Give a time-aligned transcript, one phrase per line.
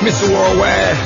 [0.00, 0.28] Mr.
[0.30, 0.96] Worldwide.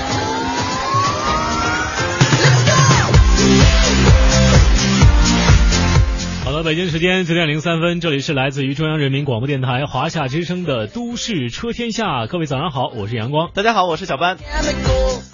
[6.45, 13.51] 好了，北京时间九点零三分，这里是来自于中央人民广播电台华夏之声的《都市车天下》，各位早上好，我是阳光。
[13.55, 14.37] 大家好，我是小班。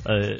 [0.05, 0.39] 呃，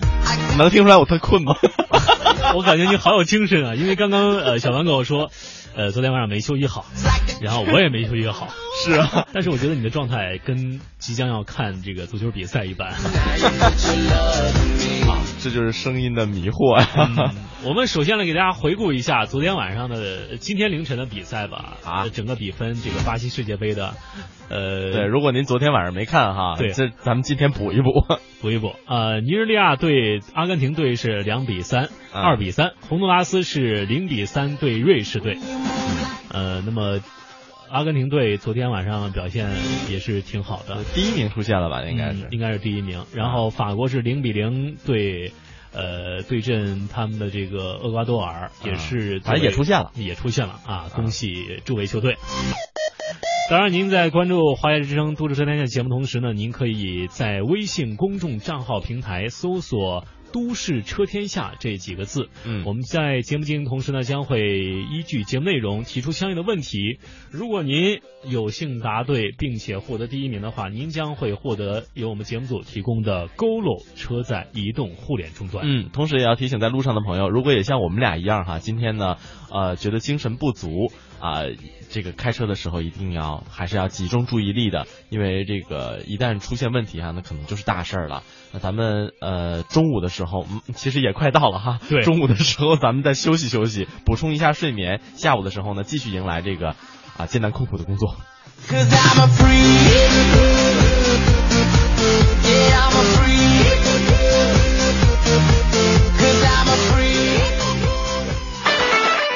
[0.58, 1.56] 能听出来我特困吗？
[2.54, 5.30] 我感觉你好有精神啊，因为刚刚呃小王跟我说，
[5.78, 6.84] 呃昨天晚上没休息好，
[7.40, 8.48] 然后我也没休息好。
[8.84, 12.92] 是啊，但是我觉得你的状态跟即将要看这个足球比赛一般。
[15.38, 17.32] 啊，这就是声音的迷惑
[17.64, 21.76] 我们首先来给大家回顾一下昨天晚上的、今天凌晨的比赛吧。
[21.84, 23.94] 啊呃整个比分，这个巴西世界杯的，
[24.48, 28.04] 呃，对，如果您昨天晚上没看哈，对这咱们今天补一补。
[28.40, 28.74] 补一补。
[28.86, 35.38] 呃，尼日利亚对阿根廷队是两比三、啊二比三，洪都拉斯是零比三对瑞士队。
[36.30, 37.00] 呃，那么
[37.70, 39.48] 阿根廷队昨天晚上表现
[39.90, 41.82] 也是挺好的，第一名出现了吧？
[41.84, 43.04] 应该是嗯、应该是第一名。
[43.14, 45.32] 然后法国是零比零对。
[45.70, 50.88] 呃，对阵他们的这个厄瓜多尔也是，啊反正也出现了，也出现了啊！
[50.94, 52.16] 恭喜诸位球队。
[53.50, 62.28] 当然，您在关注华夏之声都市车天下节目同时呢，您可以在微信公众账号平台搜索“都市车天下”这几个字。
[62.44, 66.98] 嗯我们在节目进行同时呢，将会依据节目内容提出相应的问题。
[67.30, 75.64] 如果您有幸答对，并且获得第一名的话，您将会获得由我们节目组提供的 GOLO 车载移动互联终端。
[75.66, 79.16] 嗯，同时也要提醒在路上的朋友，如果也像我们俩一样哈，今天呢，
[79.50, 81.42] 呃，觉得精神不足啊、
[81.90, 88.22] 这个开车的时候一定要还是要集中注意力的，因为这个一旦出现问题哈，那可能就是大事儿了。
[88.52, 92.02] 那咱们呃中午的时候，嗯，其实也快到了哈，对。
[92.02, 96.74] 中午的时候咱们再休息休息，补充一下睡眠，下午的时候呢，继续迎来这个
[97.16, 98.16] 啊艰难困苦的工作。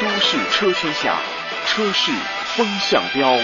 [0.01, 1.21] 都市车天下，
[1.67, 2.11] 车市
[2.56, 3.37] 风向标。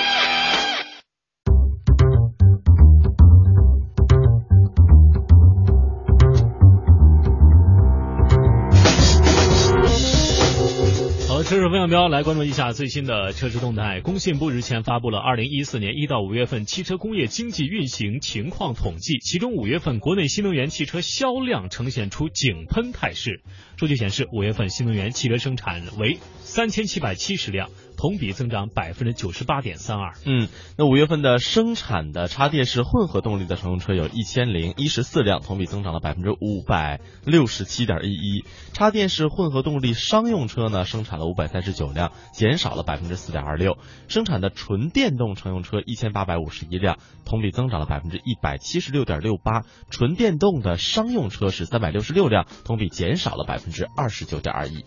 [11.68, 14.00] 好，车市风向标来关注一下最新的车市动态。
[14.00, 23.42] 工信部日前发布了二零一四年一到五月份汽车工业经济运行情况统计，其中五月份国内新能源汽车销量呈现出井喷态势。
[23.76, 30.14] 数据显示，五月份新能源汽车生产为三千七百七十辆，同比增长百分之九十八点三二。
[30.24, 30.48] 嗯，
[30.78, 38.44] 那五月份的生产的插电式混合动力的乘用车有一千零一十四辆，同比增长了百分之五百六十七点一一。
[38.72, 43.78] 插电式混合动力商用车呢，生产了五百三十九辆，减少了百分之四点二六。
[44.06, 49.64] 生产的纯电动乘用车一千八百五十一辆，同比增长了百分之一百七十六点六八。
[49.90, 54.84] 纯电动的商用车是三百六十六辆，同比减少了百分之二十九点二一。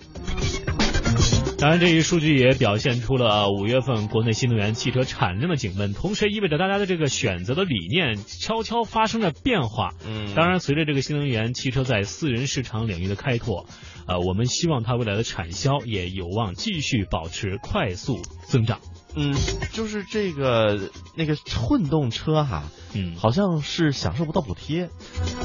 [1.61, 9.94] 当然，这一数据也表现出了五月份国内新能源汽车产量的紧闷，同时也意味着大家的这个选择的理念悄悄发生了变化。
[10.03, 13.67] 嗯当然，随着这个新能源汽车在私人市场领域的开拓，
[14.07, 18.79] 呃，我们希望它未来的产销也有望继续保持快速增长。
[19.16, 19.33] 嗯，
[19.73, 22.63] 就是这个那个混动车哈，
[22.94, 24.89] 嗯，好像是享受不到补贴，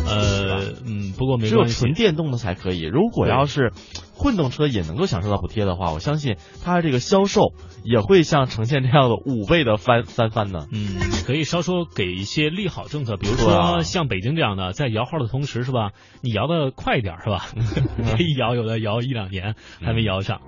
[0.06, 1.92] 呃，嗯，不过没只有纯。
[1.94, 2.82] 电动的才可以。
[2.82, 3.72] 如果要是
[4.14, 7.54] 混动车也能够享受到补贴的话，我相信它这个销售
[7.84, 10.66] 也会像呈现这样的五倍的翻 翻番呢。
[10.72, 10.96] 嗯，
[11.26, 15.92] 可以稍稍给一些利好政策，比如说像北京这样的，在摇号的同时是吧？
[16.20, 17.46] 你摇的快一点是吧？
[18.20, 20.40] 一摇有的摇一两年还没摇上。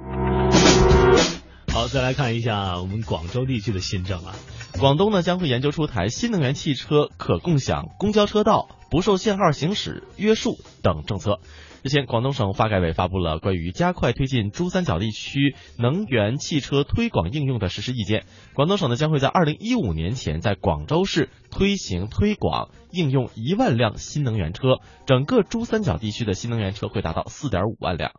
[1.78, 4.34] 好，再来看一下我们广州地区的新政啊。
[4.80, 11.38] 广东呢将会研究出台新能源汽车可共享公交车道、不受限号行驶约束等政策。
[11.84, 18.24] 日前，广东省发改委发布了关于加快推进珠三角地区能源汽车推广应用的实施意见。
[18.54, 28.10] 广东省呢将会在二零一五年前在广州市推行推广应用一万辆新能源车，整个珠三角地区的新能源车会达到四点五万辆。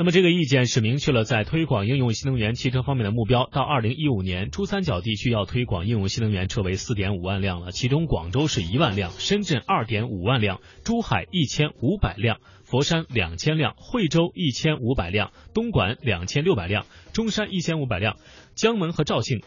[0.00, 18.18] 那么这个意见是明确了在推广应用新能源汽车方面的目标，到二零一五年，珠三角地区要推广应用新能源车为四点五万辆了，其中广州是一万辆，深圳二点五万辆，珠海一千五百辆，佛山两千辆，惠州一千五百辆，东莞两千六百辆，中山一千五百辆，
[18.54, 19.42] 江门和肇庆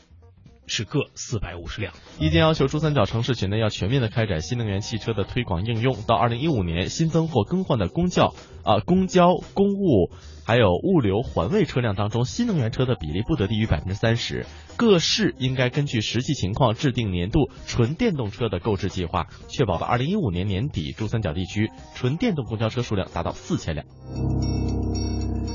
[0.71, 1.93] 是各四百五十辆。
[2.17, 8.33] 意见要求珠三角城市群呢要全面的开展新能源汽车的推广应用，到二零一五年新增或更换的公交
[8.63, 10.09] 啊、公交、公务
[10.45, 14.45] 还有物流环卫车辆当中，新能源车的比例不得低于百分之三十。
[14.77, 23.85] 各市应该根据实际情况制定年度纯电动车的购置计划，确保到二零一五年年底，珠三角地区纯电动公交车数量达到四千辆。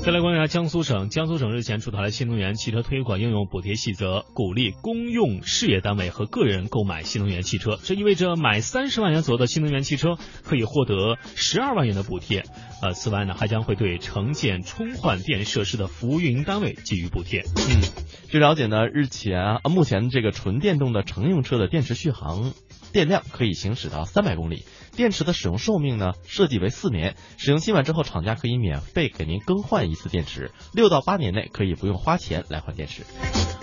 [0.07, 7.77] 再来关注一下江苏省，江苏省日前出台了新能源汽车推广应用补贴细则，鼓励公用事业单位和个人购买新能源汽车。
[7.83, 10.15] 这意味着买三十万元左右的新能源汽车
[10.45, 12.45] 可以获得十二万元的补贴。
[12.81, 17.41] 呃，此外呢，还将会对城建充换电设施的服务运营单位给予补贴。
[17.41, 17.81] 嗯，
[18.29, 22.53] 据了解呢，日前啊，目前这个纯电动的乘用车的电池续航
[22.91, 24.63] 电量可以行驶到三百公里，
[24.95, 33.03] 电池的使用寿命呢设计为四年，使用期满之后，厂家可以免费给您更换一次电池，六到八年内可以不用花钱来换电池。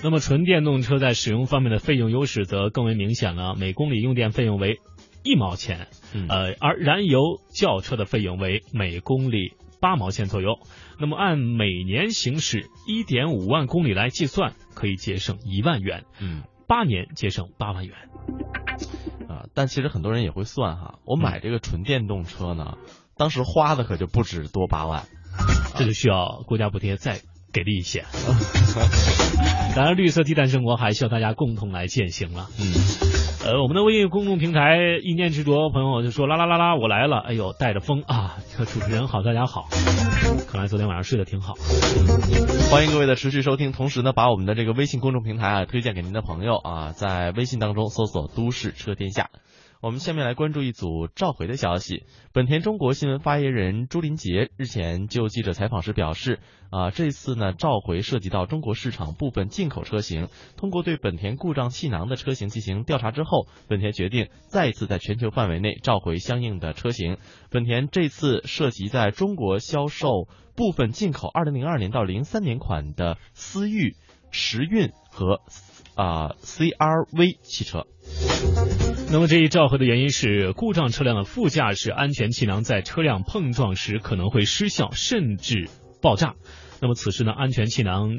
[0.03, 4.81] 那么纯电动车在使用方面的费用优势则更为明显了，每公里用电费用为
[5.23, 10.59] 一毛钱，嗯呃，而燃油轿车的费用为每公里八毛钱左右。
[11.01, 17.97] 那么按每年行驶一点五万公里来计算，可以节省一万元，嗯八年节省八万元。
[19.29, 22.77] 啊，但其实很多人也会算哈，我买这个纯电动车呢，
[23.17, 25.05] 当时花的可就不止多八万。
[25.77, 27.21] 这就需要国家补贴再
[27.53, 28.05] 给力一些。
[29.75, 32.49] 当然，绿色低碳生活还需要大家共同来践行了。
[32.61, 32.65] 嗯，
[33.47, 38.39] 呃，我们的微信公众平台一念执着朋友就说啦啦啦啦，我来了，哎呦，带着风啊！
[38.57, 39.69] 主持人好，大家好，
[40.51, 41.53] 看来昨天晚上睡得挺好。
[42.71, 49.29] 欢迎各位的持续收听，同时呢，把我们的这个微信公众平台啊推荐给您的朋友啊，在微信当中搜索“都市车天下”。
[49.85, 52.07] 我们下面来关注一组召回的消息。
[52.33, 56.41] 本田中国新闻发言人朱林杰日前就记者采访时表示，
[56.71, 67.19] 啊，这次呢召回涉及到中国市场部分进口车型，通过对本田故障气囊的车型进行调查之后，本田决定再一次在全球范围内召回相应的车型。
[67.51, 70.09] 本田这次涉及在中国销售
[70.57, 73.97] 部分进口2002年到03年款的思域、
[74.31, 75.43] 时运和
[75.95, 77.85] 啊、CRV 汽车。
[79.15, 85.69] 那么这一召回的原因是，故障车辆的副驾驶安全气囊在车辆碰撞时可能会失效，甚至
[86.03, 86.35] 爆炸。
[86.83, 88.19] 那么此时呢，安全气囊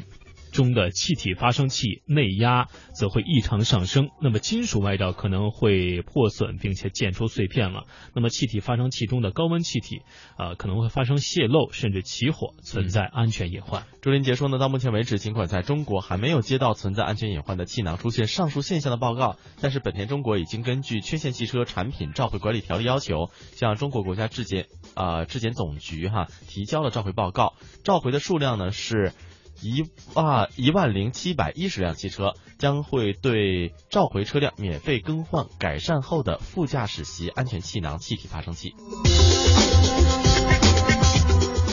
[0.56, 7.84] 中的气体发生器内压则会异常上升，那么金属外罩可能会破损，并且溅出碎片了。
[8.14, 10.02] 那么气体发生器中的高温气体，
[10.38, 13.86] 呃，可能会发生泄漏，甚至起火，存在安全隐患。
[14.02, 29.12] 朱林杰说呢，到目前为止，尽管在中国还没有接到存在安全隐患的气囊出现上述现象的报告，但是本田中国已经根据缺陷汽车产品召回管理条例要求，向中国国家质检啊、质检总局哈提交了召回报告，召回的数量呢是。
[29.62, 38.74] 一万一万零七百一十辆汽车将会对召回车辆免费更换改善后的副驾驶席安全气囊气体发生器。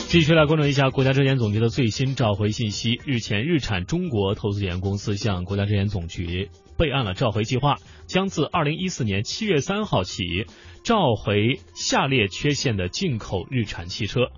[0.09, 3.01] 继续来关注一下国家质检总局的最新召回信息。
[3.03, 10.45] 日前，日产中国投资有限公司向国家质检总局备案了召回计划，将自二零一四年七月三号起
[10.83, 14.29] 召回下列缺陷的进口日产汽车。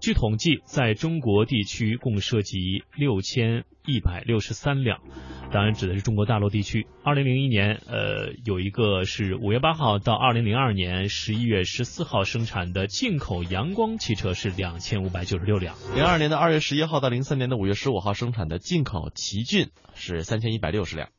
[0.00, 5.00] 据统计，在中国地区共涉及六千一百六十三辆，
[5.52, 6.86] 当然指的是中国大陆地区。
[7.04, 15.76] 二零零一年，呃，有一个是五月八号到二零零二年十一月十四号生产的进口阳光汽车是两千五百九十六辆。
[15.94, 21.10] 零二年的二月十一号到零三年的五月十五号生产的进口奇骏是三千一百六十辆。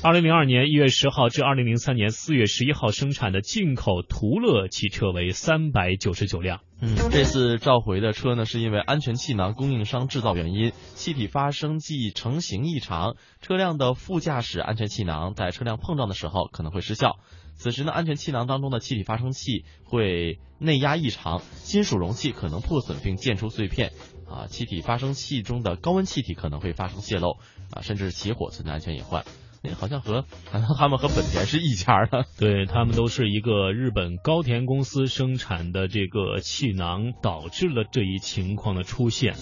[0.00, 6.60] 二零零二年一月十号至二零零三年四月十一号生产的进口途乐汽车为三百九十九辆。
[6.80, 17.16] 嗯，这次召回的车呢，是因为安全气囊供应商制造原因，气体发生剂成型异常，车辆的副驾驶安全气囊在车辆碰撞的时候可能会失效。
[17.56, 23.90] 此时呢，安全气囊当中的气体发生器会内压异常，金属容器可能破损并溅出碎片，
[24.30, 27.32] 啊，气体发生器中的高温气体可能会发生泄漏，
[27.72, 29.24] 啊，甚至起火，存在安全隐患。
[29.62, 32.26] 哎，好像和好像他们和本田是一家的。
[32.38, 39.34] 对他们都是一个日本高田公司生产的这个气囊，导致了这一情况的出现。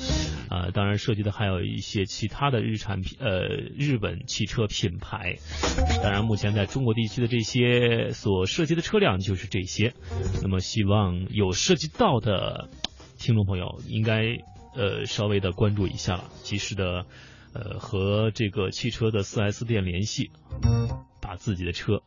[0.50, 3.46] 呃，当然涉及的还有一些其他的日产品，呃，
[3.76, 5.36] 日本汽车品牌。
[6.02, 9.92] 当然，目前在中国地区的这些所涉及的车辆就是这些。
[10.42, 12.68] 那么，希望有涉及到的
[13.18, 14.38] 听众朋友应该。
[14.78, 17.06] 呃稍微的关注一下了，及时的
[17.56, 20.30] 呃和这个汽车的 4S 店联系，
[21.22, 22.02] 把自己的车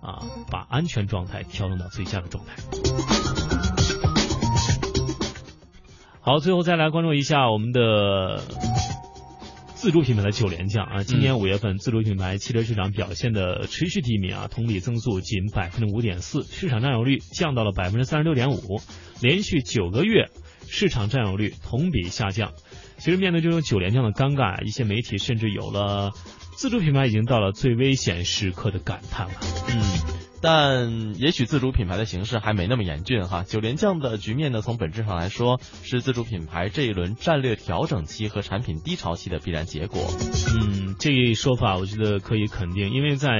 [0.00, 2.56] 啊把安全状态调整到最佳的状态。
[6.20, 8.42] 好，最后再来关注一下我们的
[9.74, 18.80] 自主品牌的九连降啊，今年五月份自主品牌汽车市场表现的持续低迷啊，同比增速仅百分之五点四，市场占有率降到了百分之三十六点五，
[19.20, 20.30] 连续九个月
[20.66, 22.54] 市场占有率同比下降。
[22.98, 26.12] 其实面对这种九连降的尴尬，一些媒体甚至有了
[26.56, 29.34] 自主品牌已经到了最危险时刻的感叹了。
[29.68, 29.82] 嗯，
[30.40, 33.44] 但也许自主品牌的形势还没那么严峻哈。
[33.46, 40.06] 九连降的局面呢，从本质上来说是自主品牌这一轮战略调整期和产品低潮期的必然结果。
[40.60, 43.30] 嗯，这一说法我觉得可以肯定，因为在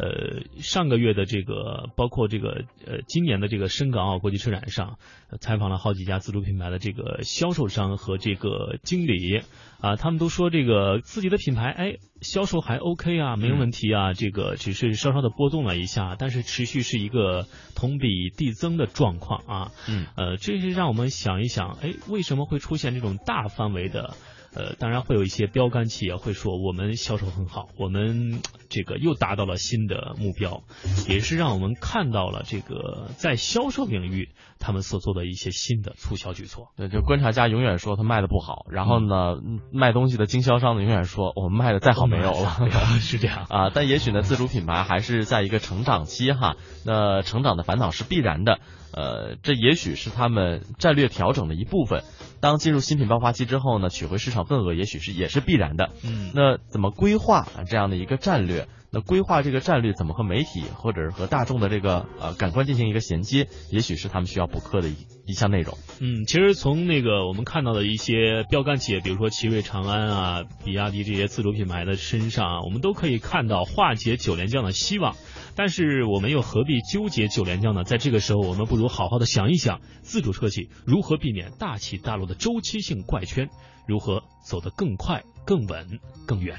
[0.00, 4.98] 呃上个月的这个，包括这个呃今年的这个深港澳国际车展上，
[5.30, 9.42] 呃采访了好几家自主品牌的这个销售商和这个经理
[9.80, 19.72] 啊，他们都说这个自己的品牌哎销售还 OK 啊，没有问题啊，这个只是稍稍的波动了一下，但是持续是一个同比递增的状况啊。
[19.88, 24.14] 嗯，呃，这是让我们想一想，哎，为什么会出现这种大范围的？
[24.54, 30.62] 呃，当然会有一些标杆企业会说我们销售很好，我们这个又达到了新的目标，
[31.08, 36.68] 也是让我们看到了这个在销售领域他们所做的一些新的促销举措。
[36.76, 42.68] 对，就观察家永远说他卖的不好，然后呢，嗯卖东西的经销商呢永远说我们卖的再好没有了。
[43.00, 43.46] 是这样。
[43.50, 48.58] 啊，但也许呢，自主品牌还是在一个成长期哈，那成长的烦恼是必然的，
[48.92, 52.02] 呃，这也许是他们战略调整的一部分。
[52.40, 55.90] 当进入新品爆发期之后呢，取回市场份额也许是也是必然的。
[56.02, 58.66] 嗯，那怎么规划啊这样的一个战略？
[58.92, 65.78] 那规划这个战略怎么和媒体或者是和大众的这个呃感官进行一个衔接，也许是他们需要补课的一一项内容。
[66.00, 75.14] 嗯，其实从那个我们看到的一些标杆企业，比如说奇瑞、长安啊、比亚迪这些自主品牌的身上啊，我们都可以看到化解九连降的希望。
[75.56, 77.84] 但是我们又何必纠结九连降呢？
[77.84, 83.48] 在这个时候，我们不如好好的想一想，自主车企如何避免大起大落的周期性怪圈，
[83.86, 86.56] 如何走得更快、更稳、更远。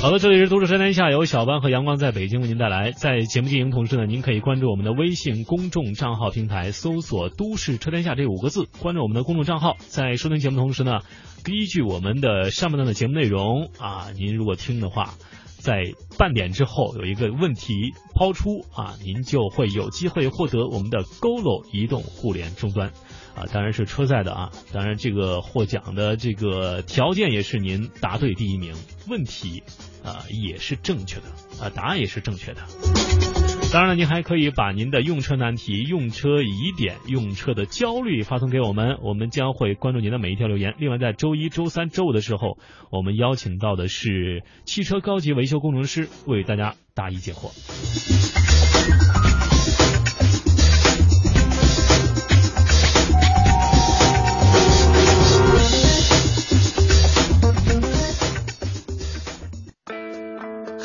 [0.00, 2.92] 好的，这里是都市车天下，由小班和阳光在北京为您带来。
[2.92, 9.76] 在节目进行同时呢，您可以关注我们的微信公众账号平台，搜索“都市车天下”这五个字，关注我们的公众账号。
[9.88, 11.00] 在收听节目同时呢，
[11.46, 15.14] 依据我们的上半段的节目内容啊，您如果听的话，
[15.58, 22.92] 在半点之后有一个问题抛出啊，您就会有机会获得我们的 GOLO 移动互联终端。
[23.34, 28.74] 啊，当然是车载的啊，当然这个获奖的这个条件也是您答对第一名，
[29.06, 29.62] 问题
[30.04, 31.26] 啊也是正确的
[31.62, 33.27] 啊，答案也是正确的。
[33.70, 40.74] 当然了，您还可以把您的用车难题、用车疑点、用车的焦虑发送给我们，我们将会关注您的每一条留言。
[40.78, 42.56] 另外，在周一周三周五的时候，
[42.90, 47.52] 我们邀请到的是汽车高级维修工程师，为大家答疑解惑。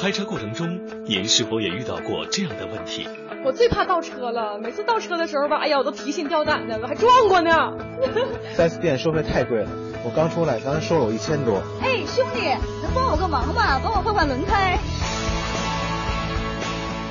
[0.04, 3.08] 开车过程中，您是否也遇到过这样的问题？
[3.46, 7.72] 我最怕倒车了，每次倒车的时候吧，哎呀，我都提心吊胆的，我还撞过呢。
[8.58, 9.70] 4S 店收费太贵了，
[10.04, 11.64] 我刚出来，刚才收了我一千多。
[11.82, 12.50] 哎，兄弟，
[12.82, 13.80] 能帮我个忙吗？
[13.82, 14.78] 帮我换换轮胎。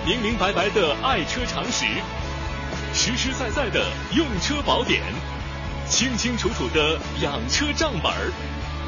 [0.04, 1.87] 明明白白的爱车常识，
[2.92, 5.00] 实实在在的用车宝典，
[5.87, 8.30] 清清楚楚的养车账本儿，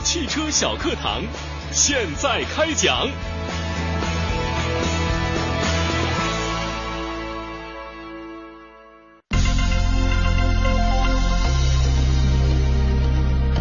[0.05, 1.23] 汽车小课堂
[1.73, 3.09] 现在开讲。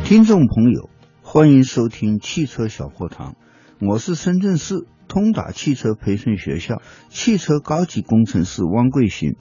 [0.03, 0.89] 听众朋友，
[1.24, 3.36] 欢迎收听汽车小课堂，
[3.79, 9.38] 我是深圳市通达汽车培训学校汽车高级工程师汪贵新。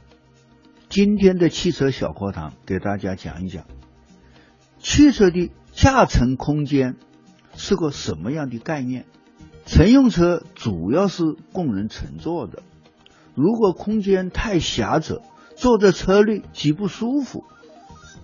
[0.89, 3.65] 今天的汽车小课堂给大家讲一讲，
[4.79, 6.95] 汽车的驾乘空间
[7.57, 9.05] 是个什么样的概念？
[9.67, 12.63] 乘用车主要是供人乘坐的，
[13.35, 15.17] 如果空间太狭窄，
[15.57, 17.45] 坐在车里极不舒服。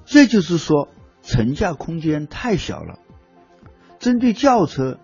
[0.07, 0.89] 这就是说，
[1.29, 2.99] 乘驾空间太小了。
[3.99, 4.99] 针对轿车、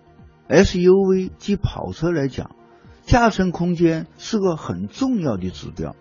[0.49, 2.55] SUV 及跑车来讲，
[3.03, 5.95] 驾乘空间是个很重要的指标。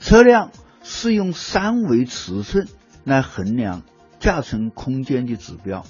[0.00, 0.50] 车辆
[0.82, 2.66] 是用三维尺寸
[3.04, 3.82] 来衡量
[4.18, 5.84] 驾乘空间的指标，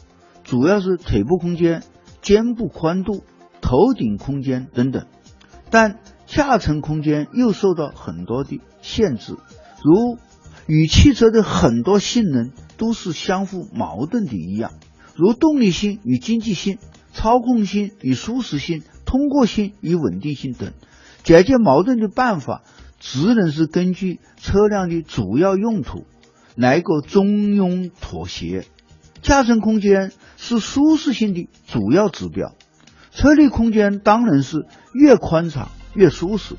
[0.44, 1.82] 主要是腿部空间、
[2.20, 3.24] 肩部宽度、
[3.62, 5.06] 头顶空间等等。
[5.70, 9.36] 但驾乘空间又受到很多的限制，
[9.82, 10.18] 如
[10.66, 14.72] 与汽车的很多性能都是相互矛盾的一样，
[15.14, 16.78] 如动力性与经济性、
[17.12, 20.72] 操控性与舒适性、通过性与稳定性等。
[21.22, 22.62] 解决矛盾的办法，
[22.98, 26.06] 只能是根据车辆的主要用途
[26.56, 28.64] 来个中庸妥协。
[29.20, 32.54] 驾乘空间是舒适性的主要指标，
[33.12, 36.56] 车内空间当然是越宽敞越舒适。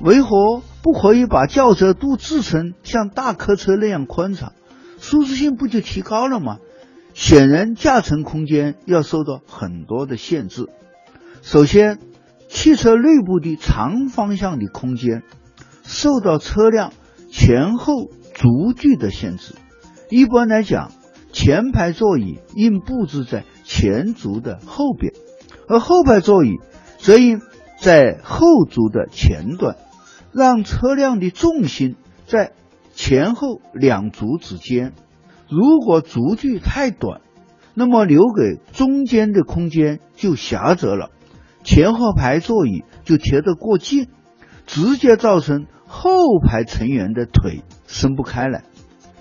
[0.00, 4.54] 为何不可以把轿车都制成像大客车那样宽敞，
[5.00, 6.58] 舒适性不就提高了吗？
[7.14, 10.68] 显然，驾乘空间要受到很多的限制。
[11.42, 11.98] 首先，
[12.48, 15.22] 汽车内部的长方向的空间
[15.82, 16.92] 受到车辆
[17.30, 17.94] 前后
[18.34, 19.54] 足距的限制。
[20.10, 20.92] 一般来讲，
[21.32, 25.12] 前排座椅应布置在前足的后边，
[25.68, 26.58] 而后排座椅
[26.98, 27.40] 则应
[27.80, 29.76] 在后足的前端。
[30.32, 32.52] 让车辆的重心在
[32.92, 34.92] 前后两足之间。
[35.48, 37.20] 如果足距太短，
[37.74, 41.10] 那么留给中间的空间就狭窄了，
[41.64, 44.08] 前后排座椅就贴得过近，
[44.66, 48.62] 直接造成后排成员的腿伸不开来，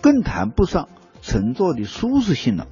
[0.02, 0.88] 更谈不上
[1.22, 2.68] 乘坐的舒适性了。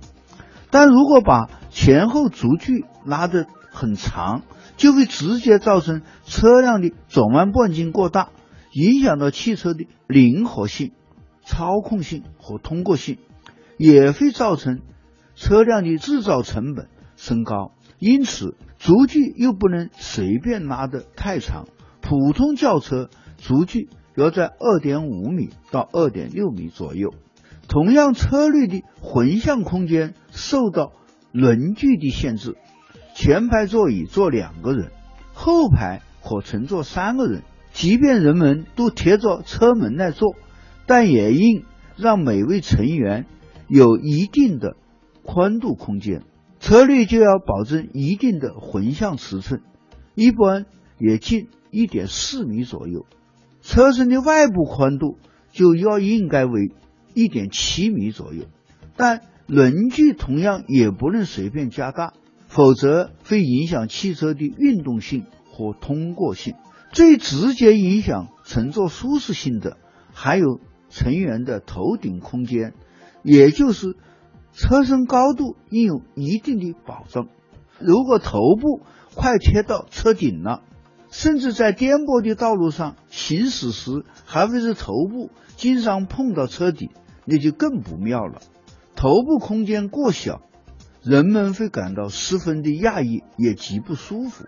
[0.70, 4.44] 但如果把前后足距拉得很长，
[4.75, 8.30] 就会直接造成车辆的转弯半径过大，
[8.77, 10.91] 影响到汽车的灵活性、
[11.43, 13.17] 操控性和通过性，
[13.75, 14.81] 也会造成
[15.34, 17.72] 车辆的制造成本升高。
[17.98, 21.65] 因此，足距又不能随便拉得太长。
[22.01, 27.15] 普通轿车足距要在二点五米到二点六米左右。
[27.67, 30.91] 同样，车内的横向空间受到
[31.31, 32.55] 轮距的限制。
[33.15, 34.91] 前排座椅坐两个人，
[35.34, 37.41] 后排可乘坐三个人。
[37.77, 40.34] 即便人们都贴着车门来坐，
[40.88, 41.63] 但也应
[41.96, 43.27] 让每位成员
[43.67, 44.75] 有一定的
[45.22, 46.24] 宽度空间。
[46.60, 49.62] 车内就要保证一定的横向尺寸，
[50.15, 50.65] 一般
[50.98, 53.05] 也近一点四米左右。
[53.61, 55.20] 车身的外部宽度
[55.51, 56.72] 就要应该为
[57.13, 58.46] 一点七米左右，
[58.96, 62.13] 但轮距同样也不能随便加大。
[62.48, 66.55] 否则会影响汽车的运动性和通过性。
[66.91, 69.77] 最直接影响乘坐舒适性的，
[70.13, 72.73] 还有成员的头顶空间，
[73.23, 73.95] 也就是
[74.53, 77.27] 车身高度应有一定的保证。
[77.79, 78.81] 如果头部
[79.15, 80.61] 快贴到车顶了，
[81.11, 86.89] 甚至在颠簸的道路上行驶时，还会是头部经常碰到车顶，
[87.25, 88.41] 那就更不妙了。
[88.95, 90.41] 头部空间过小。
[91.03, 94.43] 人们会感到十分的压抑，也极不舒服。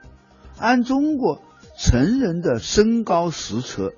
[0.57, 1.41] 按中国
[1.81, 3.93] 成人的身高实测，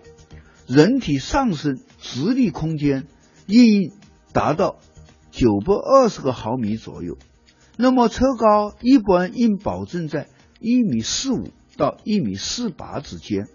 [0.68, 3.08] 人体上身直立空间
[3.48, 3.92] 应
[4.34, 4.78] 达到
[5.32, 7.18] 九百二十个毫米左右。
[7.78, 10.28] 那么车高一般应保证在
[10.60, 13.48] 一米四五到一米四八之间。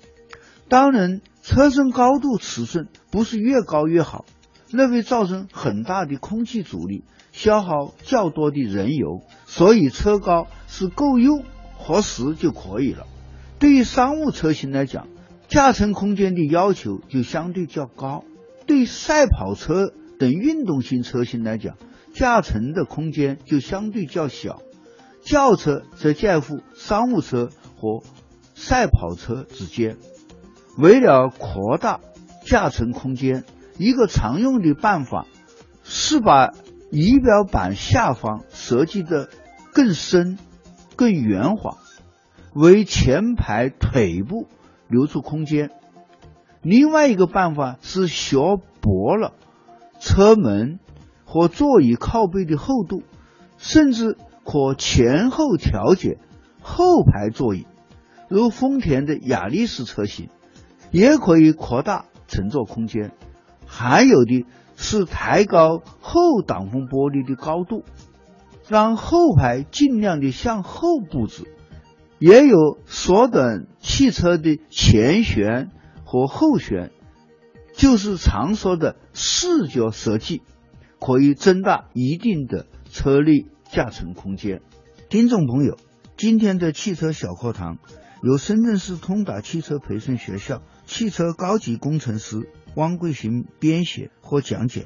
[0.69, 4.25] 当然，车身高度尺寸不是越高越好，
[4.73, 7.05] 那会造成很大的空气阻力。
[7.31, 11.45] 消耗较多的燃油，所以车高是够用
[11.79, 13.07] 合适就可以了。
[13.59, 15.09] 对于商务车型来讲，
[15.49, 18.25] 驾乘空间的要求就相对较高；
[18.67, 21.77] 对赛跑车等运动型车型来讲，
[22.13, 24.61] 驾乘的空间就相对较小。
[25.23, 28.03] 轿车则介乎商务车和
[28.55, 29.97] 赛跑车之间。
[30.79, 32.01] 为了扩大
[32.45, 33.45] 驾乘空间，
[33.79, 35.27] 一个常用的办法
[35.83, 36.53] 是把
[36.91, 39.29] 仪表板下方设计的
[39.73, 40.39] 更深、
[40.95, 41.79] 更圆滑，
[42.57, 44.49] 为前排腿部
[44.89, 45.71] 留出空间。
[46.63, 49.35] 另外一个办法是削薄了
[50.01, 50.81] 车门
[51.25, 53.03] 和座椅靠背的厚度，
[53.59, 56.19] 甚至可前后调节
[56.61, 57.67] 后排座椅，
[58.29, 60.31] 如丰田的雅力士车型，
[60.91, 63.13] 也可以扩大乘坐空间。
[63.67, 64.45] 还有的。
[64.79, 67.83] 是抬高后挡风玻璃的高度，
[68.69, 71.51] 让后排尽量的向后布置，
[72.19, 75.71] 也有缩短汽车的前悬
[76.05, 76.91] 和后悬，
[77.75, 80.43] 就是常说的视觉设计，
[80.99, 84.63] 可以增大一定的车内驾乘空间。
[85.09, 85.77] 听众朋友，
[86.17, 87.79] 今天的汽车小课堂
[88.23, 92.49] 由深圳市通达汽车培训学校汽车高级工程师。
[92.75, 94.85] 汪桂行编写或讲解。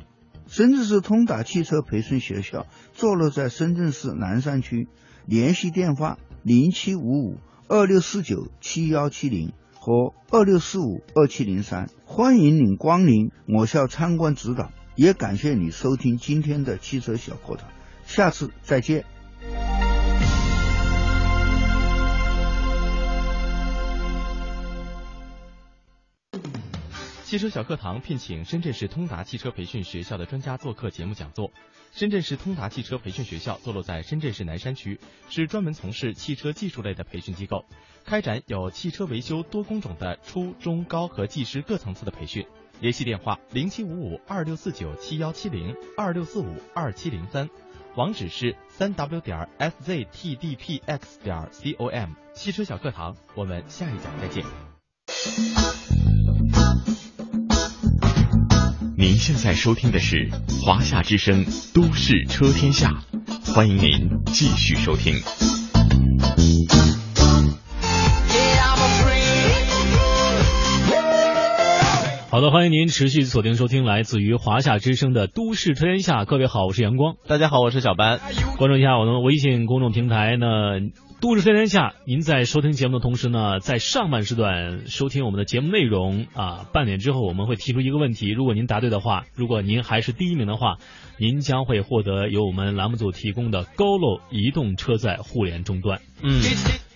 [0.51, 4.89] 深圳市通达汽车培训学校坐落在深圳市南山区，
[5.25, 11.89] 联系电话零七五五二六四九七幺七零和二六四五二七零三。
[12.05, 17.69] 欢迎您光临我校参观指导，也感谢你收听今天的汽车小课堂，
[18.05, 19.05] 下次再见。
[27.31, 31.53] 汽车小课堂聘请深圳市通达汽车培训学校的专家做客节目讲座。
[31.93, 37.67] 深圳市通达汽车培训学校坐落在深圳市南山区，是专门从事汽车技术类的培训机构，
[38.05, 42.45] 开展有汽车维修多工种的初中高和技师各层次的培训。
[42.81, 47.49] 联系电话：零七五五二六四九七幺七零二六四五二七零三，
[47.95, 52.11] 网址是三 w 点 sztdpx 点 com。
[52.35, 54.45] 汽车小课堂，我们下一讲再见。
[59.01, 60.29] 您现在收听的是
[60.63, 63.03] 华夏之声《都市车天下》，
[63.55, 65.15] 欢迎您继续收听。
[72.29, 76.25] 好的，欢迎您持续锁定收听来自于华夏之声的《都市车天下》。
[76.27, 77.15] 各位好，我是阳光。
[77.27, 78.21] 大家好，我是小班。
[78.59, 80.47] 关注一下我们微信公众平台呢。
[81.21, 90.79] 都市飞天下，您在收听节目的同时呢，在上半时段收听我们的节目内容啊，半点之后我们会提出一个问题，如果您答对的话，如果您还是第一名的话，
[91.19, 96.01] 您将会获得由我们栏目组提供的高露移动车载互联终端。
[96.23, 96.41] 嗯，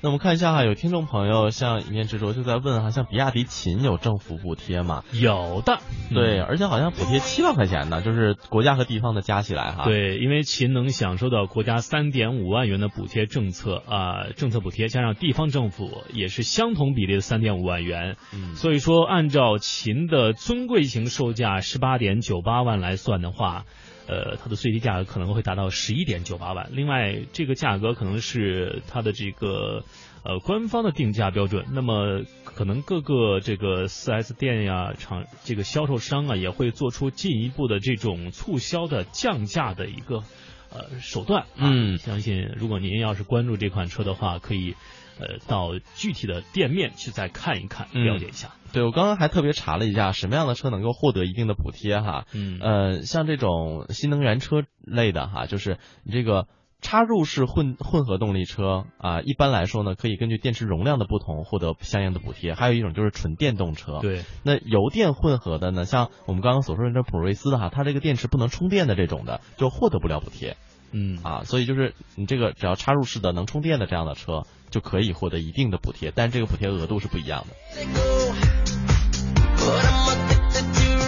[0.04, 5.02] 那我们看一下哈，有听众朋友像一面执着就在问哈，像比亚迪秦有政府补贴吗？
[5.12, 5.78] 有的，
[6.12, 9.84] 对，而且好像补贴七万块钱呢，就是国家和地方的加起来哈。
[9.84, 23.64] 对，因为秦能享受到国家三点五万元的补贴政策啊，政策补贴加上地方政府也是相同比例的三点五万元，嗯，所以说按照秦的尊贵型售价十八点九八万来算的话。
[24.06, 26.68] 呃，它的最低价格可能会达到十一点九八万。
[26.72, 29.84] 另外，这个价格可能是它的这个
[30.24, 31.64] 呃官方的定价标准。
[31.72, 40.22] 那么，可能各个这个四 S 店呀、厂这个销售商啊，也会做出进一步的这种促销的降价的一个
[40.70, 41.46] 呃手段。
[41.56, 44.74] 嗯，相信如果您要是关注这款车的话，可以
[45.18, 48.50] 呃到具体的店面去再看一看，了解一下。
[48.72, 52.26] 对，我刚刚还特别查了一下，什么样的车能够获得一定的补贴哈？
[52.32, 56.48] 嗯，呃，像这种新能源车类的哈，就是你这个
[56.80, 62.54] 插入式混混合动力车啊，一般来说呢，可以根据电池容量的不同获得相应的补贴。
[62.54, 70.56] 还有一种就是纯电动车，对，那油电混合的呢，像我们刚刚所说的这普锐斯的哈，它这个电池不能充电的这种的，就获得不了补贴。
[70.96, 74.42] 嗯啊，所以就是你这个只要插入式的能充电的这样的车，
[74.74, 77.54] 就可以获得一定的补贴，但这个补贴额度是不一样的。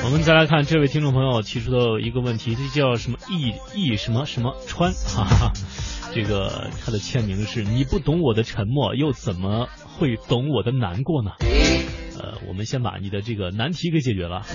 [0.04, 5.52] 我们再来看这位听众朋友提出的一个问题，这叫什么易易什么什么川，哈哈，
[6.14, 11.32] 这个他的签名是你不懂我的沉默，又怎么会懂我的难过呢？
[12.20, 14.36] 呃，我们先把你的这个难题给解决了。
[14.36, 14.46] 啊，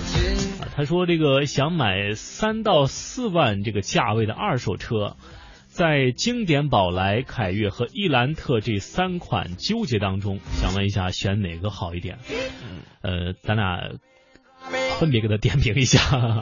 [0.74, 5.16] 他说这个想买三到四万这个价位的二手车，
[5.72, 12.18] 在经典宝来、凯越和伊兰特这三款纠结当中，想问一下选哪个好一点？
[13.00, 13.90] 呃，咱俩。
[15.00, 15.98] 分别给他点评一下。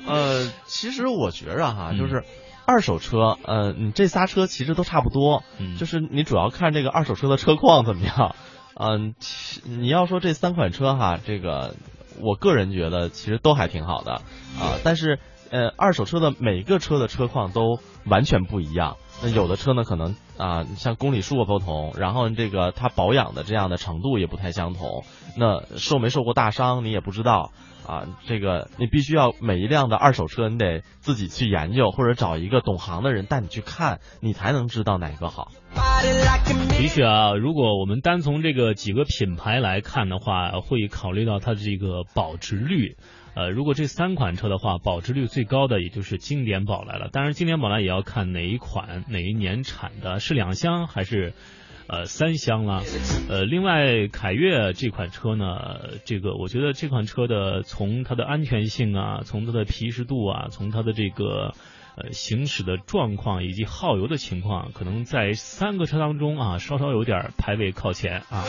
[0.07, 2.23] 呃，其实我觉着哈，就是
[2.67, 8.37] 二手车，呃，你这仨车其实都差不多，嗯，就是你主要看这个二手车的车况怎么样。
[8.75, 9.15] 嗯，
[9.65, 11.77] 你要说这三款车哈，这个
[12.21, 14.13] 我个人觉得其实都还挺好的
[14.61, 14.77] 啊。
[14.85, 15.19] 但是
[15.51, 18.97] 呃，二手车的每个车的车况都完全不一样。
[19.23, 25.05] 那有的车呢，可能啊，像公里数不同，然后这个它保养的这样的程度也不太相同。
[25.37, 27.53] 那受没受过大伤你也不知道。
[27.87, 35.51] 啊，这个你必须要每一辆的二手车，你得自己去研究，或者找一个懂行的人带你去看，你才能知道哪个好。
[36.79, 42.97] 的确啊，如果我们单从这个几个品牌来看的话，会考虑到它的这个保值率。
[43.35, 47.09] 呃，如果这三款车的话，保值率最高的也就是经典宝来了。
[47.11, 51.33] 当然，经典宝来也要看哪一款、哪一年产的，是两厢还是？
[51.93, 52.85] 呃，三厢了，
[53.29, 61.53] 呃，另外凯越这款车呢，这个我觉得这款车的从它的安全性啊，从它的皮实度啊，从它的这个
[61.97, 68.45] 呃行驶的状况以及耗油的情况，可能在三个车当中啊，稍稍有点排位靠前啊。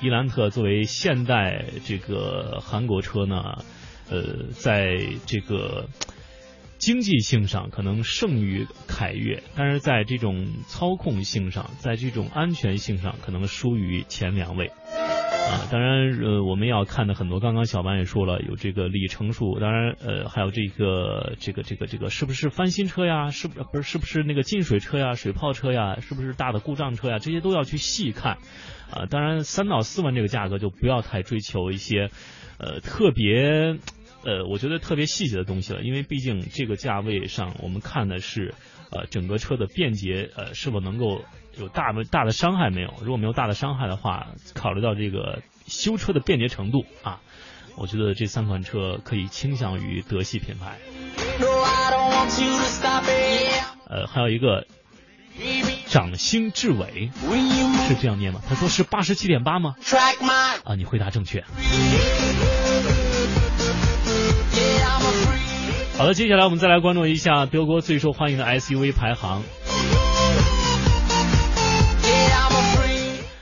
[0.00, 3.64] 伊兰特作为现代这个韩国车呢，
[4.10, 5.88] 呃，在这个。
[6.76, 14.66] 经济性上可能胜于凯越，但是在这种操控性上，在这种安全性上可能输于前两位。
[14.66, 23.30] 啊，当然，呃，我们要看的很多，刚刚小班也说了，有这个里程数，当然，呃，还有这个这个这个这个是不是翻新车呀？
[23.30, 26.00] 是不是不是是不是那个进水车呀、水泡车呀？
[26.00, 27.18] 是不是大的故障车呀？
[27.18, 28.36] 这些都要去细看。
[28.90, 32.10] 啊，当然，三到四万这个价格就不要太追求一些，
[32.58, 33.78] 呃，特别。
[34.26, 38.54] 呃，我觉得特别细节的东西了，因为毕竟这个价位上，我们看的是
[38.90, 41.22] 呃整个车的便捷，呃是否能够
[41.58, 42.94] 有大的大的伤害没有？
[43.02, 47.20] 如果没有大的伤害的话，考虑到这个修车的便捷程度啊，
[47.76, 50.78] 我觉得这三款车可以倾向于德系品牌。
[53.90, 54.66] 呃，还有一个
[55.88, 57.10] 掌心至尾
[57.88, 58.40] 是这样念吗？
[58.48, 59.74] 他说是八十七点八吗？
[60.64, 61.44] 啊，你回答正确。
[65.96, 69.42] 好的，接下来我们再来关注一下德国最受欢迎的 SUV 排行。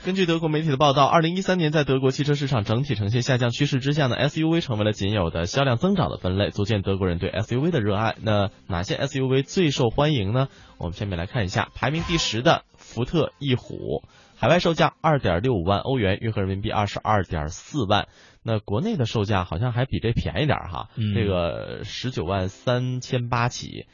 [0.05, 8.15] 根据德国媒体的报道，二零一三年在德国汽车市场整体呈现下降趋势之下呢，SUV 成为了仅有的销量增长的分类，足见德国人对 SUV 的热爱。
[8.21, 10.49] 那哪些 SUV 最受欢迎呢？
[10.77, 14.03] 我们下面来看一下，排名第十的福特翼虎，
[14.37, 18.09] 海外售价二点六五万欧元，约合人民币二十二点四万。
[18.43, 23.85] 那国内的售价好像还比这便宜点哈，嗯这个十九万三千八起。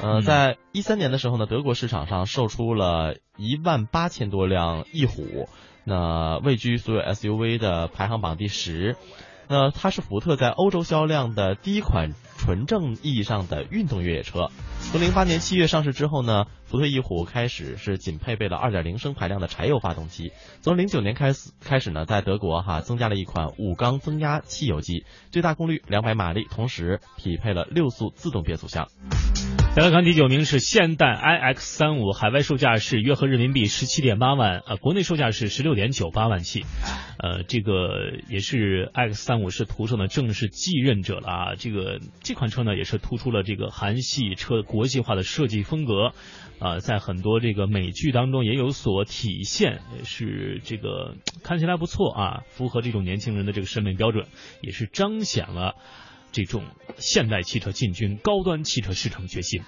[0.00, 5.48] 呃，在一三年的时候呢，德国市场上售出了一万八千多辆翼虎，
[5.84, 8.96] 那位居所有 SUV 的排行榜第十。
[9.50, 14.50] 那它是福特在欧洲销量的第一款纯正意义上的运动越野车。
[14.92, 20.32] 从零八年七月上市之后呢，福特翼虎开始是仅配备了二点零升排量的柴油发动机。
[20.60, 28.86] 从零九年开始开始呢，在德国哈增加了一款五缸增压汽油机，最大功率两百马力，同时匹配了六速自动变速箱。
[29.78, 36.64] 再来看第九名是现代 iX 三五，海外售价是约合人民币十七点八万，呃，国内售价是十六点九八万起，
[37.16, 41.54] 呃，这个也是 iX 三五是途胜的正式继任者了啊。
[41.54, 46.12] 这个这款车呢，也是突出了这个韩系车国际化的设计风格，
[46.58, 51.14] 啊、在很多这个美剧当中也有所体现，也是这个
[51.44, 54.26] 看起来不错啊，符合这种年轻人的这个审美标准，
[54.60, 55.76] 也是彰显了。
[56.32, 56.64] 这种
[56.98, 59.62] 现代汽车进军高端汽车市场决心。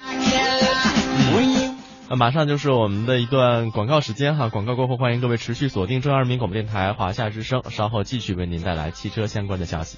[2.09, 9.97] 那马上就是我们的一段广告时间哈，广告过后欢迎各位持续锁定中央人民广播电台华夏之声，稍后继续为您带来汽车相关的消息。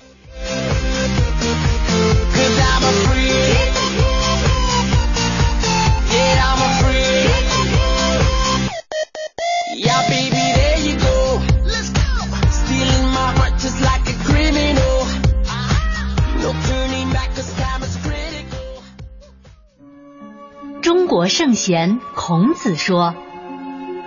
[21.35, 23.14] 圣贤孔子说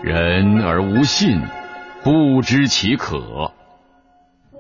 [0.04, 1.42] 人而无信，
[2.04, 3.52] 不知其可。：“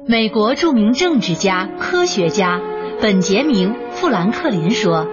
[0.09, 2.59] 美国著名政治家、科学家
[2.99, 5.05] 本杰明·富兰克林说，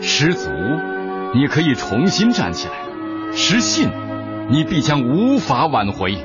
[0.00, 0.48] 失足，
[1.34, 2.74] 你可以重新站起来；
[3.34, 3.90] 失信，
[4.48, 6.16] 你必将无法挽回。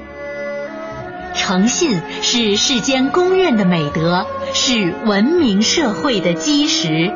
[1.36, 7.12] 诚信是世间公认的美德，是文明社会的基石。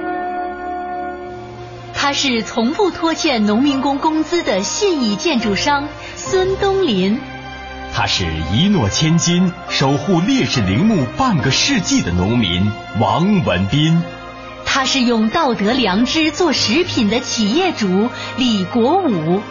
[2.11, 7.17] 他是从不拖欠农民工工资的信义建筑商孙东林。”
[7.95, 12.69] 他是一诺千金、守护烈士陵墓半个世纪的农民
[12.99, 14.03] 王文斌。
[14.65, 19.41] 他是用道德良知做食品的企业主李国武。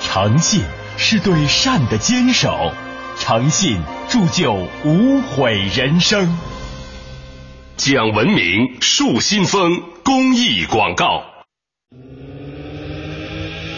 [0.00, 0.62] 诚信
[0.96, 2.70] 是对善的坚守，
[3.18, 6.38] 诚信铸就无悔人生。
[7.76, 11.33] 讲文明树新风公益广告。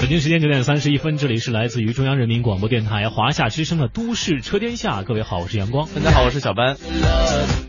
[0.00, 5.02] 北京时间九点三十一分，这里是来自于中央人民广播电台华夏之声的《都市车天下》。
[5.04, 5.86] 各位好，我是阳光。
[5.94, 6.78] 大家好，我是小班。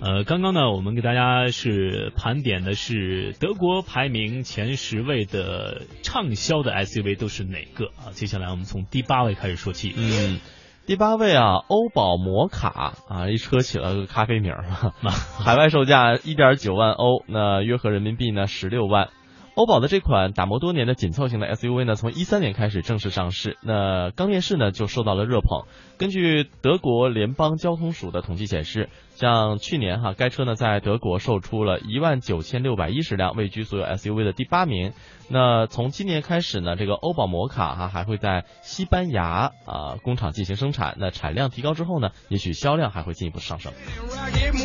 [0.01, 8.11] 呃，刚刚呢，我们给大家是盘点的是德国排名前十位的畅销的 SUV 都是哪个啊？
[8.13, 9.93] 接下来我们从第八位开始说起。
[9.97, 10.39] 嗯，
[10.85, 14.63] 第八位啊，欧宝摩卡啊，一车起了个咖啡名儿，
[15.43, 19.09] 海外售价一点九万欧，那约合人民币呢十六万。
[19.53, 25.65] 欧宝的这款打磨多年的紧凑型的 SUV 呢，从一三年开始正式上市，那刚面世呢就受到了热捧。
[26.01, 34.93] 根据德国联邦交通署的统计显示，像去年哈，该车呢在德国售出了一万九千六百一十辆，位居所有 SUV 的第八名。
[35.29, 40.95] 那从今年开始呢，这个欧宝摩卡哈还会在西班牙啊、工厂进行生产。
[40.97, 43.71] 那产量提高之后呢，也许销量还会进一步上升。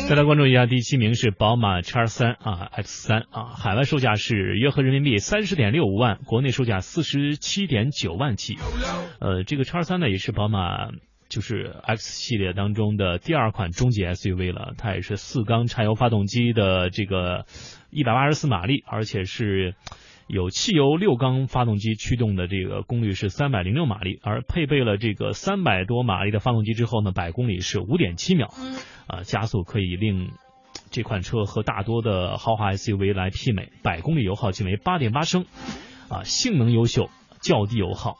[0.09, 8.55] 再来关注一下第七名是宝马 X 三啊 X 三啊，海外售价是约合人民币三十点六五万，国内售价四十七点九万起。
[9.19, 10.89] 呃，这个 X 三呢也是宝马
[11.29, 17.45] 就是 X 系列当中的第二款中级 SUV 了，它也是四缸柴油发动机的这个
[17.89, 19.75] 一百八十四马力，而且是
[20.27, 28.53] 有汽油六缸发动机驱动的，这个功率是三百零六马力，而配备了这个三百多马力的发动机之后呢，百公里是五点七秒，
[29.07, 30.31] 啊，加速可以令
[30.91, 35.45] 这款车和大多的豪华 SUV 来媲美，百公里油耗仅为八点八升，
[36.09, 37.09] 啊，性能优秀，
[37.41, 38.15] 较低油耗。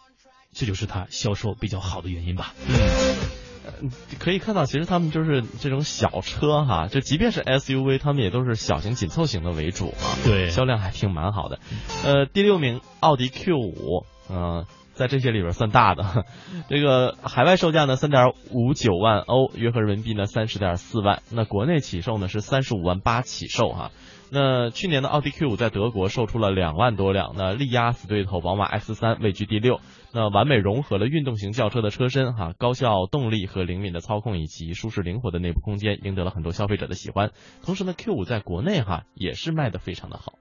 [0.58, 2.54] 这就是它销售比较好的原因吧。
[2.68, 10.18] 嗯，可以看到，其实他们就是这种小车哈，就即便是 SUV，他们也都是小型紧凑型的为主啊。
[10.26, 11.60] 对，销量还挺蛮好的。
[12.04, 16.26] 呃，第六名奥迪 Q 五，嗯，在这些里边算大的。
[16.70, 21.22] 这个海外售价呢三点五九万欧，约合人民币呢三十点四万。
[21.30, 23.92] 那国内起售呢是三十五万八起售哈。
[24.30, 29.80] 那去年的奥迪 Q 五在德国售出了两万多辆，那力压死对头宝马 X 三位居第六。
[30.18, 37.34] 那完美融合了运动型轿车的车身哈，高效动力和灵敏的操控以及舒适灵活的内部空间，赢得了很多消费者的喜欢。
[37.64, 40.34] 同时呢，Q 五在国内哈也是卖的非常的好。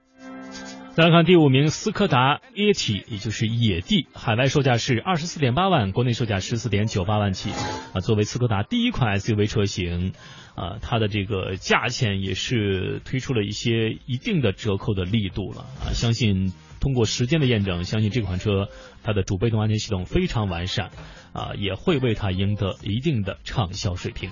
[0.95, 7.51] 再来看第五名，斯柯达 Yeti，也就是野地，海外售价是二十四点八万，国内售价十四点九八万起。
[7.93, 10.13] 啊，作为斯柯达第一款 SUV 车型，
[10.55, 15.65] 啊，它的这个价钱也是推出了一些一定的折扣的力度了。
[15.85, 18.69] 啊，相信通过时间的验证，相信这款车
[19.03, 20.91] 它的主被动安全系统非常完善，
[21.33, 24.31] 啊，也会为它赢得一定的畅销水平。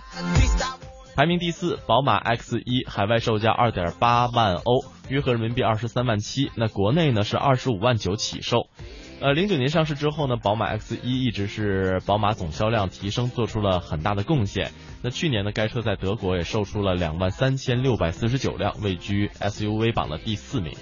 [1.15, 6.51] 排名第四，宝马 X 一，海外售价二点八万欧，约合人民币二十三万七。
[6.55, 8.67] 那国内呢是二十五万九起售。
[9.21, 14.71] 呃，零九年上市之后呢，宝马 X 一一直是宝马总销量提升做出了很大的贡献。
[15.03, 20.73] 那去年呢，该车在德国也售出了两万三千六百四十九辆，位居 SUV 榜的第四名。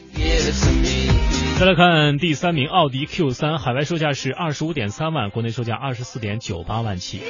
[1.60, 7.22] 再来看第三名，奥迪 Q 三，海外售价是二十五点三万，国内售价二十四点九八万起。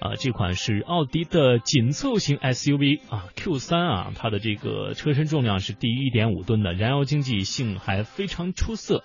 [0.00, 9.04] 啊，这款是奥迪的紧凑型 SUV 啊，Q 三啊，它的这个车身重量是低于一点五吨的，燃油经济性还非常出色。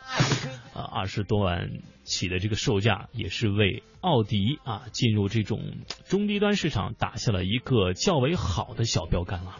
[0.74, 1.70] 啊，二十多万
[2.04, 5.60] 起的这个售价，也是为奥迪啊进入这种
[6.08, 9.56] 中低端市场打下了一个较为好的小标杆了。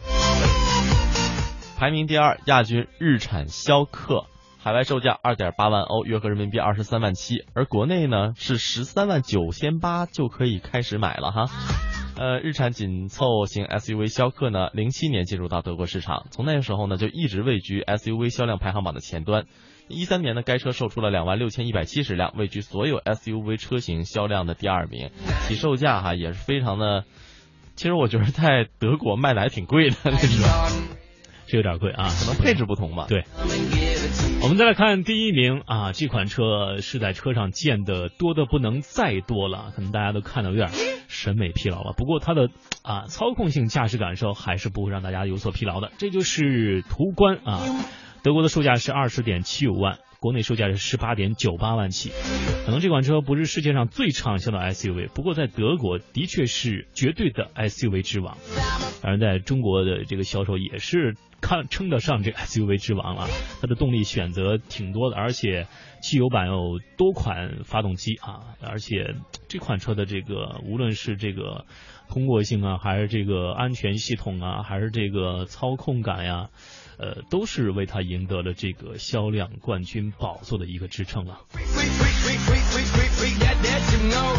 [1.76, 4.26] 排名第二，亚军日产逍客。
[4.62, 11.46] 海外售价二点八万欧，约合人民币二十三万七，而国内呢是十三万九千八就可以开始买了哈。
[12.18, 19.46] 呃，日产紧凑型 SUV 逍客呢，零七年进入到德国市场，从那个时候呢就一直位居 SUV 销量排行榜的前端。
[19.88, 25.10] 一三年呢，该车售出了两万六千一百七十辆，位居所有 SUV 车型销量的第二名，
[25.48, 27.04] 起售价哈也是非常的，
[27.76, 31.00] 其实我觉得在德国卖的还挺贵的那种。
[31.46, 33.06] 是有点贵啊，可能配置不同吧。
[33.08, 33.24] 对，
[34.42, 40.70] 我们再来看第一名啊，这款车是在车上见的多的不能再多了，可能大家都看到有点
[41.08, 41.92] 审美疲劳了。
[41.96, 42.48] 不过它的
[42.82, 45.92] 啊操控性、驾驶感受还是不会让大家有所疲劳的。
[45.98, 47.60] 这就是途观啊，
[48.22, 49.98] 德国的售价是二十点七五万。
[50.20, 52.10] 国内售价是十八点九八万起，
[52.66, 58.36] 可能这款车不是世界上最畅销的 SUV，不过在德国的确是绝对的 SUV 之王，
[59.02, 63.28] 而在中国的这个销售也是看称得上这 SUV 之王了。
[63.62, 65.66] 它的动力选择挺多的，而且
[66.02, 69.14] 汽油版有多款发动机啊，而且
[69.48, 71.64] 这款车的这个无论是这个
[72.10, 76.50] 通过性啊，还是这个安全系统啊，还是这个操控感呀。
[77.00, 81.38] 呃，都是为他赢得了这个销量冠军宝座的一个支撑了。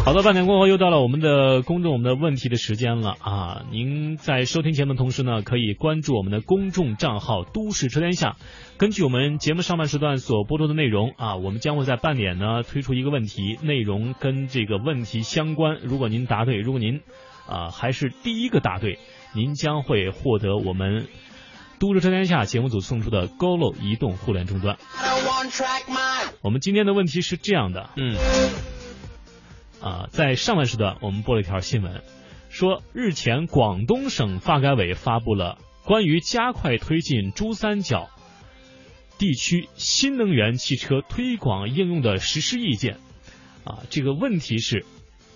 [0.04, 3.64] 好的，半点过后又到了我们的公众我们的问题的时间了啊！
[3.72, 8.36] 您在收听节目的同时呢，可以关注我们的公众账号“都市车天下”。
[8.78, 15.78] 根据我们节目上半时段所播出的内容啊，我们将会在半点呢推出一个问题，内容跟这个问题相关。
[15.82, 17.00] 如果您答对，如果您
[17.48, 18.98] 啊还是第一个答对，
[19.34, 21.06] 您将会获得我们。
[21.82, 24.78] 都市车天下节目组送出的 GoLo 移动互联终端。
[26.40, 28.14] 我们今天的问题是这样的，嗯，
[29.80, 32.04] 啊，在上半时段我们播了一条新闻，
[32.50, 38.10] 说日前广东省发改委发布了关于加快推进珠三角
[39.18, 42.98] 地区新能源汽车推广应用的实施意见。
[43.64, 44.86] 啊，这个问题是。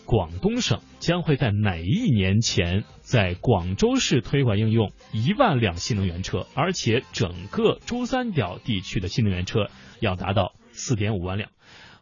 [0.07, 9.69] 广东省将会在哪一年前在广州市推广应用一万辆新能源车，而且整个珠三角地区的新能源车
[10.01, 11.51] 要达到四点五万辆？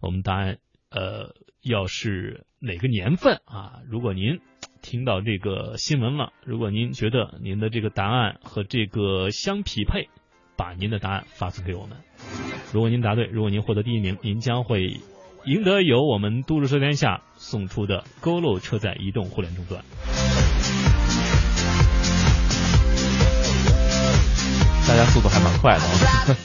[0.01, 0.59] 我们答案
[0.91, 3.81] 呃，要是哪个年份啊？
[3.89, 4.41] 如果您
[4.83, 10.11] 听到这个新闻了，如果您觉得您的这个答案和这个相匹配，
[10.59, 11.97] 把您的答案发送给我们。
[12.71, 15.01] 如果您答对，如果您获得第一名，您将会。
[15.47, 19.85] 赢得由我们都市车天下送出的勾路车载移动互联终端。
[24.89, 26.37] 大家速度还蛮快的啊。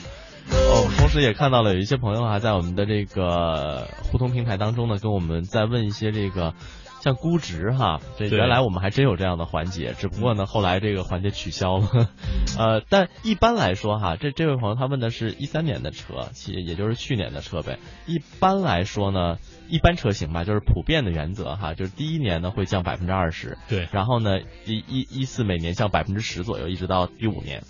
[0.52, 6.54] 哦，同时也看到了有一些朋友还在我们的这个互通平台当中呢，跟我们在问一些这个
[7.00, 12.08] 像估值哈，这原来我们还真有这样的环节，只不过呢后来这个环节取消了。
[12.58, 17.78] 呃，但一般来说哈，这这位朋友他问的是一三年的车，其也就是去年的车呗。
[18.06, 19.38] 一般来说呢，
[19.68, 27.62] 一般车型吧，就是普遍的原则哈，就是第一年呢会降百分之二十，对，然后呢一一一四每年降百分之十左右，一直到第五年。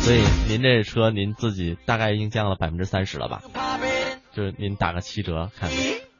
[0.00, 3.42] 所以您这车您自己大概已经降了百分之三十了吧？
[4.32, 5.68] 就是您打个七折看。
[5.68, 6.11] 看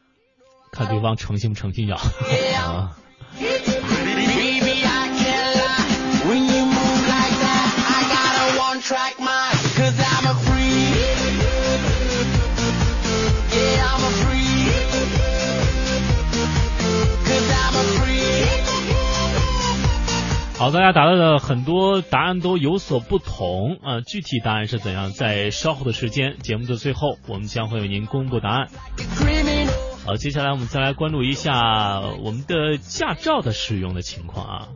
[0.75, 1.99] 看对方诚心不诚心要！
[1.99, 2.09] 好，
[20.71, 25.13] 大家答到的很多答案都有所不同啊，具体答案是怎样？
[25.13, 28.69] 在稍后的时间，节目的最后，我们将会为您公布答案。
[30.05, 34.69] 好，接下来我们再来关注一下我们的驾照的使用的情况啊。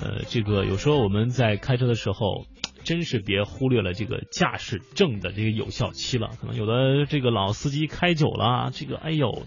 [0.00, 2.46] 呃，这个有时候我们在开车的时候，
[2.84, 6.30] 真是别忽略了这个驾驶证的这个有效期了。
[6.40, 9.42] 可能有的这个老司机开久了，这个哎呦，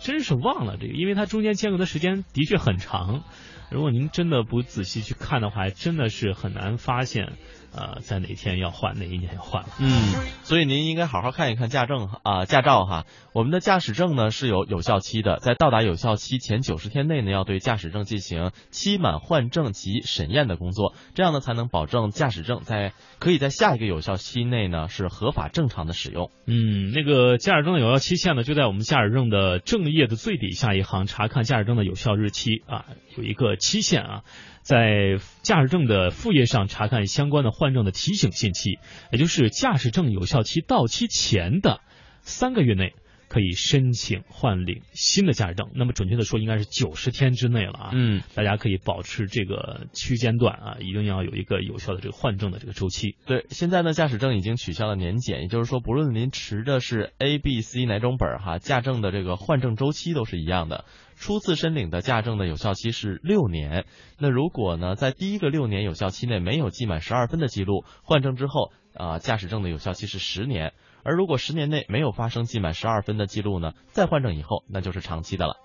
[0.00, 3.24] 真是忘了这个，因为它中间间隔的时间的确很长。
[3.70, 7.38] 如果您真的不仔细去看的话，真的是很难发现，
[7.78, 9.68] 呃，在哪天要换，哪一年要换了。
[9.78, 10.12] 嗯，
[10.42, 13.06] 所以您应该好好看一看驾证啊、驾照哈。
[13.32, 26.32] 我们的驾驶证呢是有有效期的，在到达有效期前九十天内呢，要对驾驶证进行期满换证及审验的工作，这样呢才能保证驾驶证在可以在下一个有效期内呢是合法正常的使用。
[26.46, 34.22] 嗯，那个驾驶证的有效期限呢，就在我们驾驶证的正页的最底下一行，查看驾驶证的有效日期啊，有一个期限啊，
[34.68, 38.78] 在驾驶证的副页上查看相关的换证的提醒信息，
[39.10, 41.80] 也就是驾驶证有效期到期前的
[42.20, 42.92] 三个月内。
[43.30, 47.90] 可以申请换领新的驾驶证，那么准确的说，应该是九十天之内了啊。
[47.92, 53.16] 嗯，大家可以保持这个区间段啊，一定要有一个有效的这个换证的这个周期。
[53.26, 60.86] 对，现在呢，驾驶证已经取消了年检，也就是说，不论您持的是 A、B、C 哪种本儿哈，驾证的这个换证周期都是一样的。
[61.18, 63.84] 初次申领的驾证的有效期是六年，
[64.18, 70.72] 那如果呢，在第一个六年有效期内没有记满十二分的记录，换证之后啊，驾驶证的有效期是十年。
[71.02, 75.56] 而如果十年内没有发生记满十二分的记录呢，再换证以后那就是长期的了。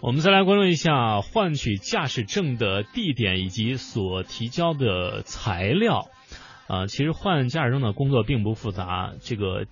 [0.00, 6.08] 我们再来关注一下换取驾驶证的地点以及所提交的材料。
[6.68, 9.64] 啊、其实换驾驶证的工作并不复杂，这个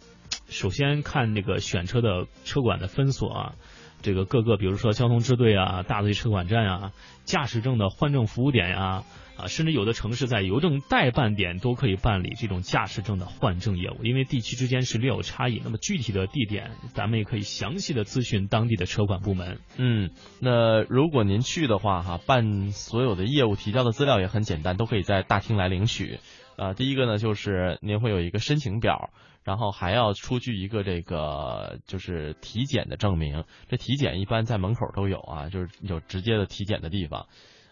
[0.49, 3.55] 首先看那个选车的车管的分所啊，
[4.03, 6.93] 这个各个比如说交通支队啊、大队车管站啊、
[7.25, 9.05] 驾驶证的换证服务点呀、
[9.37, 15.61] 啊，甚至有的城市在邮政代办点都可以办理这种驾驶证的换证业务，因为地区之间是略有差异。
[15.65, 19.59] 那么具体的地点，咱们也可以详细的咨询当地的车管部门。
[19.77, 26.21] 嗯，那如果您去的话，哈，办所有的业务提交的资料也很简单，都可以在大厅来领取。
[26.57, 29.11] 呃，第一个呢，就是您会有一个申请表，
[29.45, 33.45] 然后还要出具一个这个就是体检的证明。
[33.69, 37.27] 这体检一般在门口都有啊，就是有直接的体检的地方。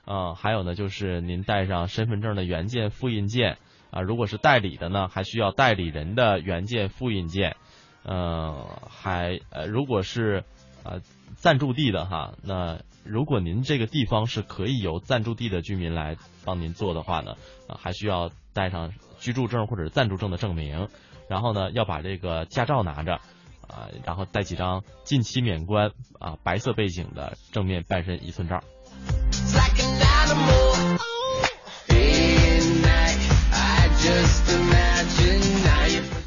[0.05, 3.57] 呃，还有呢，就是您带上身份证的原件、复印件
[3.91, 7.57] 啊、如果是代理的呢，还需要代理人的原件、复印件。
[8.03, 10.45] 呃，还呃，如果是
[10.82, 11.01] 呃
[11.37, 20.88] 暂住地的哈，那如果您这个地方是可以由暂住地的居民来帮您做的话呢，啊，还需要带上居住证或者暂住证的证明，
[21.28, 23.20] 然后呢，要把这个驾照拿着。
[23.66, 25.90] 啊，然后带几张近期免关
[26.20, 28.62] 啊白色背景的正面半身一寸照。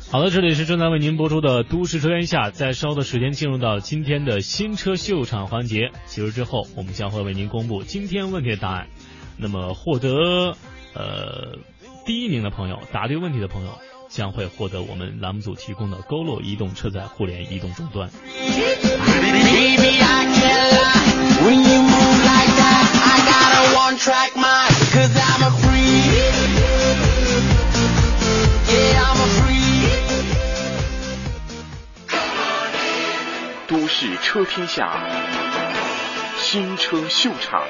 [0.09, 5.91] 好的，这里是正在为您播出的《都市车天下》，在稍后的时间进入到今天的新车秀场环节。
[6.07, 8.88] 结束之后，我们将会为您公布今天问题的答案。
[9.38, 10.57] 那么，获得
[10.95, 11.59] 呃
[12.08, 13.78] 第一名的朋友，答对问题的朋友，
[14.08, 18.10] 将会获得我们栏目组提供的勾勒移动车载互联移动终端。
[33.68, 34.89] 都市车天下，
[36.38, 37.64] 新车秀场。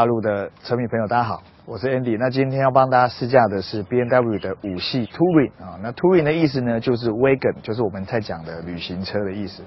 [0.00, 2.16] 大陆的车迷朋友，大家好，我是 Andy。
[2.18, 5.78] 那今天要帮大家试驾的是 B M W 的五系 Touring 啊。
[5.82, 9.62] 那 Touring 的意思呢，就是 Wagon，就是我们在讲的旅行车的意思。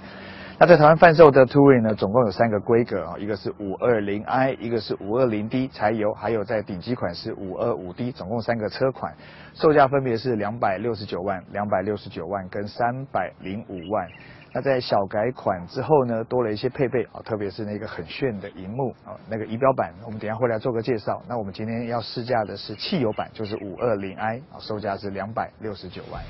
[0.58, 9.14] 那在台湾贩售的 Touring 呢，总共有三个规格啊，一个是五二零 i，一个是五二零 d 柴油，还有在顶级款是五二五 d，总共三个车款，
[9.54, 14.08] 售价分别是两百六十九万、两百六十九万跟三百零五万。
[14.56, 21.20] 那在小改款之后呢，多了一些配备啊，特别是那个很炫的荧幕啊，那个仪表板，我们等下会来做个介绍。
[21.28, 26.22] 那我们今天要试驾的是汽油版，就是五二零 i 啊，售价是两百六十九万。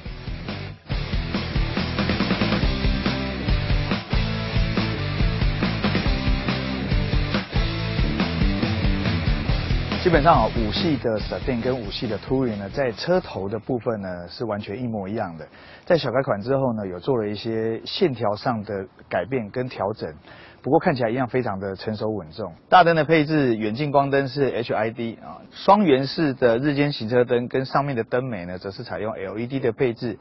[10.04, 15.48] 基本上啊，五系的 Sedan 跟五系的 Touring 呢，在车头的部分呢是完全一模一样的。
[15.86, 20.14] 在小改款之后呢，有做了一些线条上的改变跟调整，
[20.62, 22.52] 不过看起来一样非常的成熟稳重。
[22.68, 30.20] 大灯的配置，远近光灯是 HID 啊，双圆式的日间行车灯跟上面的灯眉呢，则是采用 LED 的配置。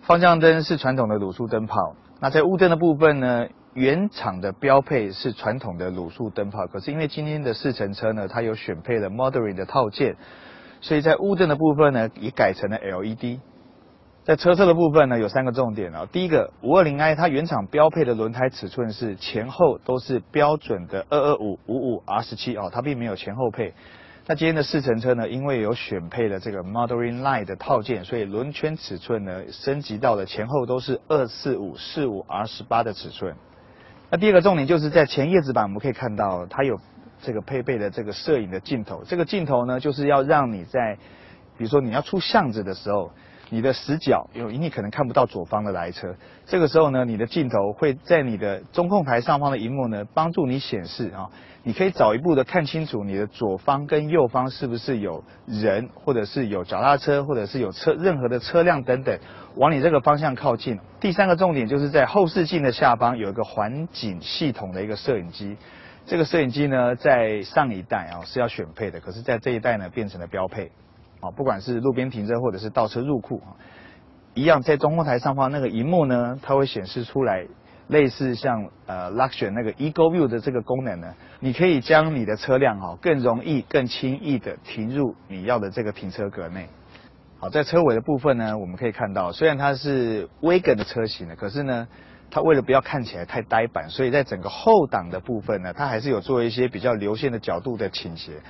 [0.00, 1.96] 方向灯是传统的卤素灯泡。
[2.18, 3.46] 那在雾灯的部分呢？
[3.74, 10.16] 原厂的标配是传统的卤素灯泡，可是因为今天的试乘车呢，它有选配了 Modern 的套件，
[10.82, 13.40] 所以在雾灯的部分呢，也改成了 LED。
[14.24, 16.06] 在车侧的部分呢，有三个重点啊。
[16.12, 23.74] 第一个，五二零 i 它原厂标配的轮胎尺寸是前后都是标准的二二五五五 R 十七哦，它并没有前后配。
[24.26, 33.34] 那今天的试乘车呢，因为有选配了这个 Modern Line 的套件，所以轮圈尺寸呢升级到了前后都是二四五四五 R 十八的尺寸。
[34.12, 36.78] 那第二个重点就是在前叶子板，我们可以看到它有
[37.22, 39.02] 这个配备的这个摄影的镜头。
[39.06, 40.98] 这个镜头呢，就是要让你在，
[41.56, 43.10] 比如说你要出巷子的时候，
[43.52, 46.14] 你的死角有你可能看不到左方的来车，
[46.46, 51.28] 这个时候呢，你的镜头会在你的中控台上方的荧幕呢，帮助你显示啊，
[51.62, 59.18] 你可以早一步的看清楚你的左方跟右方是不是有人，或者是有脚踏车，或者是有车任何的车辆等等。
[59.56, 60.80] 往你这个方向靠近。
[60.98, 65.58] 第三个重点就是在后视镜的下方有一个环景系统的一个摄影机。
[66.06, 70.72] 这个摄影机呢，在上一代啊是要选配的，可是在这一代呢变成了标配。
[71.22, 73.56] 啊，不管是路边停车或者是倒车入库啊，
[74.34, 77.46] 一样在中控台上方那个荧幕呢，它会显示出来
[77.88, 86.66] 类似像呃 Luxury 那个 Ego View 的这个功能呢，你可以将你的车辆啊更容易、更轻易的停入你要的这个停车格内。
[87.38, 91.88] 好，在车尾的部分呢，我们可以看到，虽然它是 Wagon 的车型呢，可是呢，
[92.30, 98.40] 它为了不要看起来太呆板，所以在整个后挡的部分呢，它还是有做一些比较流线的角度的倾斜，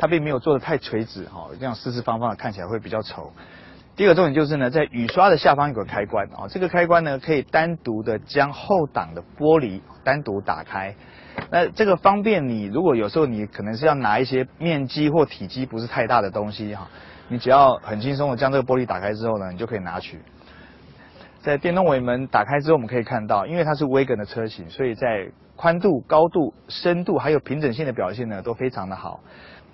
[0.00, 3.30] 它并没有做的太垂直，哈，这样四四方方的看起来会比较丑。
[3.96, 10.94] 第二个重点就是呢，在雨刷的下方有个开关，啊，这个开关呢可以单独的将后挡的玻璃单独打开，
[11.50, 16.88] 那这个方便你，如果有时候你可能是要拿一些面积或体积不是太大的东西，哈。
[17.28, 20.18] 你只要很轻松的将这个玻璃打开之后呢，你就可以拿取。
[21.42, 29.20] 在电动尾门打开之后，我们可以看到，因为它是威根的车型，所以在宽度、高度、深度还有平整性的表现呢都非常的好。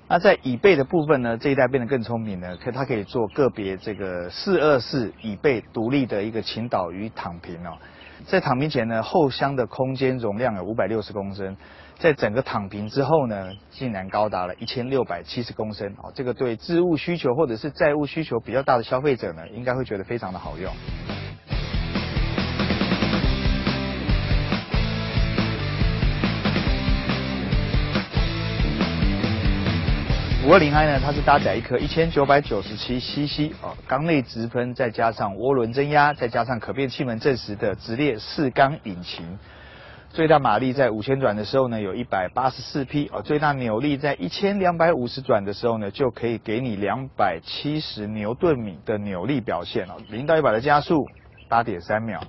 [0.09, 7.77] 那在椅背的部分呢，这一代变得更聪明了，可它可以做个别这个四二四椅背独立的一个倾倒与躺平哦。
[8.25, 11.57] 在躺平前呢，后箱的空间容量有五百六十公升。
[11.99, 20.73] 在整个躺平之后呢，竟然高达了一千六百七十公升哦，这个对置物需求或者是载物需求比较大的消费者呢，应该会觉得非常的好用。
[30.47, 39.41] 五二零 i 呢，它是搭载一颗一千九百九十七 cc 哦，缸内直喷，再加上涡轮增压，再加上可变气门正时的直列四缸引擎。
[40.11, 43.23] 最大马力在五千转的时候呢，有一百八十四匹哦。
[43.23, 49.97] 最大扭力在一千两百五十转的时候呢，就可以给你两百七十牛顿米的扭力表现哦。
[50.11, 51.09] 零到一百的加速
[51.49, 52.21] 八点三秒。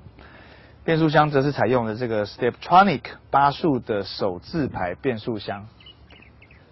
[0.83, 5.67] 变速箱则是采用了这个 Steptronic 八速的手自排变速箱。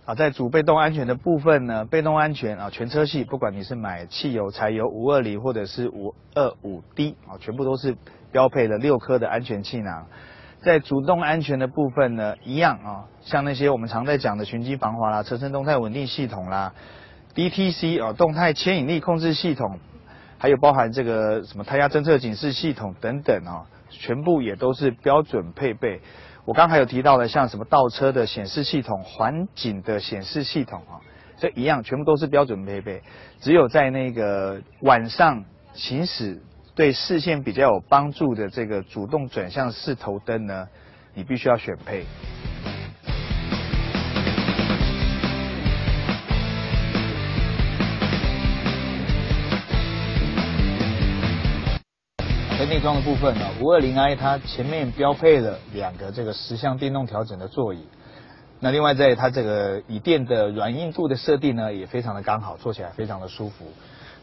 [0.06, 7.98] 啊，在主被动安全的部分呢，被动安全啊，全车系不管你是买汽油、柴油、五二零或者是五二五 D 啊，全部都是
[8.32, 10.06] 标配了六颗的安全气囊。
[10.62, 16.74] 在主动安全的部分呢，一样啊，像那些我们常在讲的循迹防滑啦、车身动态稳定系统啦、
[17.34, 19.80] DTC 啊动态牵引力控制系统，
[20.38, 26.02] 还有包含这个什么胎压侦测警示系统等等啊，全部也都是标准配备。
[26.46, 31.02] 我刚才有提到的，像什么倒车的显示系统、环景的显示系统啊，
[31.38, 33.02] 这一样全部都是标准配备。
[33.40, 36.42] 只有在那个晚上行驶。
[36.78, 40.68] 对视线比较有帮助的这个主动转向式头灯呢，
[41.14, 42.04] 你必须要选配。
[52.66, 57.86] 内装的部分呢，五二零 i 它前面标配了两个这个十项电动调整的座椅。
[58.60, 63.66] 那另外在它这个椅垫的软硬度的设定呢，也非常的刚好，坐起来非常的舒服。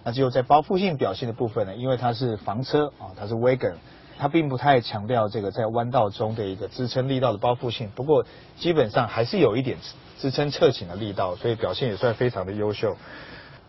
[0.02, 3.74] 那只有在包覆性表现的部分呢，因为它是房车啊，它是 wagon，
[4.18, 8.26] 它并不太强调这个在弯道中的一个支撑力道的包覆性，不过
[8.56, 9.76] 基本上还是有一点
[10.18, 12.96] 支撑侧倾的力道，所以表现也算非常的优秀。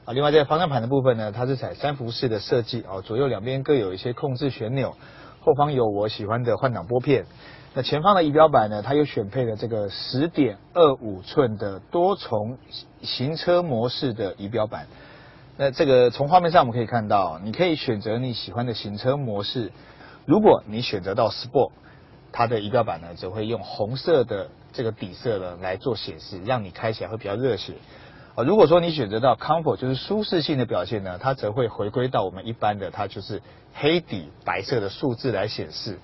[0.06, 4.97] 啊，另外在方向盘的部分呢，它是采三幅式的设计哦，左右两边各有一些控制旋钮，
[5.39, 7.26] 后方有我喜欢的换挡拨片。
[7.74, 12.58] 那前方的仪表板呢，它又选配了这个十点二五寸的多重
[13.01, 14.88] 行车模式的仪表板。
[15.56, 19.72] 那这个从画面上我们可以看到，你可以选择你喜欢的行车模式。
[20.26, 21.72] 如果你选择到 Sport，
[22.34, 27.76] 它的仪表板呢，则会用红色的这个底色呢来做显示，让你开起来会比较热血。
[28.36, 33.43] 啊，如果说你选择到 Comfort，就是舒适性的表现呢，它则会回归到我们一般的，它就是
[33.75, 35.99] 黑底白色的数字来显示。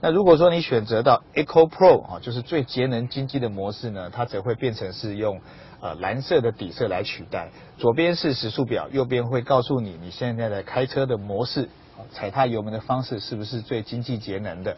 [0.00, 5.40] 那如果说你选择到 Eco Pro 啊，就是最节能经济的模式呢，它则会变成是用
[5.80, 7.48] 呃蓝色的底色来取代。
[7.76, 11.68] 左边是时速表，右边会告诉你你现在的开车的模式，
[12.10, 14.76] 踩踏油门的方式是不是最经济节能的。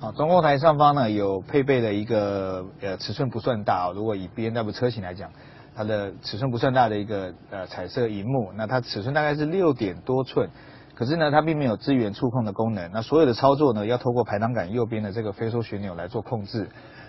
[0.00, 5.30] 啊，中控台上方呢有配备了一个呃尺寸不算大啊，如果以 B N W 车型来讲。
[5.76, 10.50] 它的尺寸不算大的一个呃彩色荧幕，那它尺寸大概是六点多寸，
[10.94, 16.68] 可是呢它并没有支援触控的功能，那所有的操作呢要透过排挡杆右边的这个飞梭旋钮来做控制。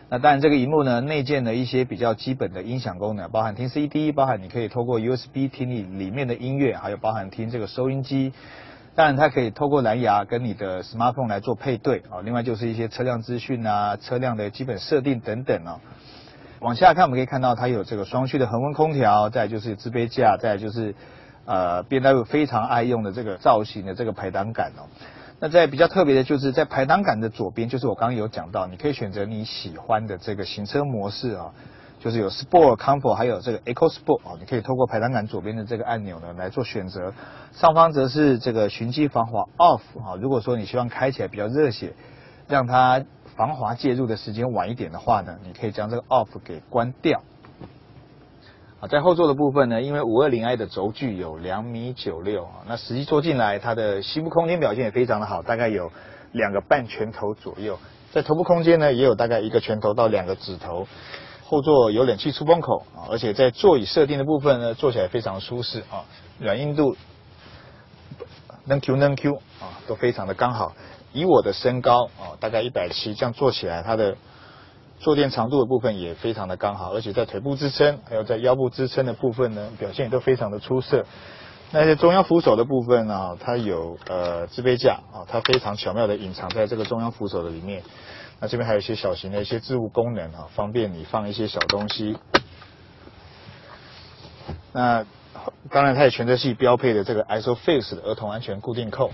[0.09, 8.31] 那当然这个荧幕呢内建了一些比较基本的音响功能，包含听 CD，包含你可以透过 USB 听你里面的音乐，还有包含听这个收音机。
[8.93, 15.81] 当然它可以透过蓝牙跟你的 smartphone 来做配对啊，另外就是一些车辆资讯啊、车辆的基本设定等等哦。
[16.65, 20.95] 往下看，我们可以看到它有这个双区的恒温空调，再就是置杯架，再就是
[21.45, 24.89] 呃 B W 非常爱用的这个造型的这个排挡杆哦。
[25.39, 31.51] 那在比较特别的就是在排挡杆的左边，就是我刚刚有讲到，你可以选择你喜欢的这个行车模式啊，
[31.99, 37.13] 就是有 Sport、Comfort，还有这个 Eco Sport 啊，你可以透过排挡杆左边的这个按钮呢来做选择。
[37.53, 41.93] 上方则是这个循迹防滑 Off 啊，如果说你希望开起来比较热血，
[42.47, 43.03] 让它。
[43.35, 47.21] 防滑介入的时间晚一点的话呢，你可以将这个 off 给关掉。
[48.79, 55.91] 啊，在后座的部分呢，因为五二零 i 的轴距有两米九六啊，那实际坐进来，它的膝部空间表现也非常的好，大概有
[56.33, 57.79] 两个半拳头左右。
[58.11, 60.87] 在头部空间呢，也有大概一个拳头到两个指头。
[61.43, 66.03] 后座有冷气出风口啊，而且在座椅设定的部分呢，坐起来非常舒适啊，
[66.39, 66.97] 软硬度
[68.65, 70.73] 能 Q 能 Q 啊，都非常的刚好。
[71.15, 74.17] 以我的身高啊，大概一百七，这样坐起来，它的
[74.99, 81.05] 坐垫长度的部分也非常的刚好，而且在腿部支撑，还有在腰部支撑的部分呢，表现也都非常的出色。
[81.71, 87.81] 那些中央扶手的部分呢，它有呃置杯架啊，它非常巧妙的隐藏在这个中央扶手的里面。
[88.39, 92.17] 那这边还有一些小型的一些置物功能啊，方便你放一些小东西。
[94.73, 95.05] 那
[95.69, 99.11] 当然，它也全车系标配的这个 ISOFIX 的儿童安全固定扣。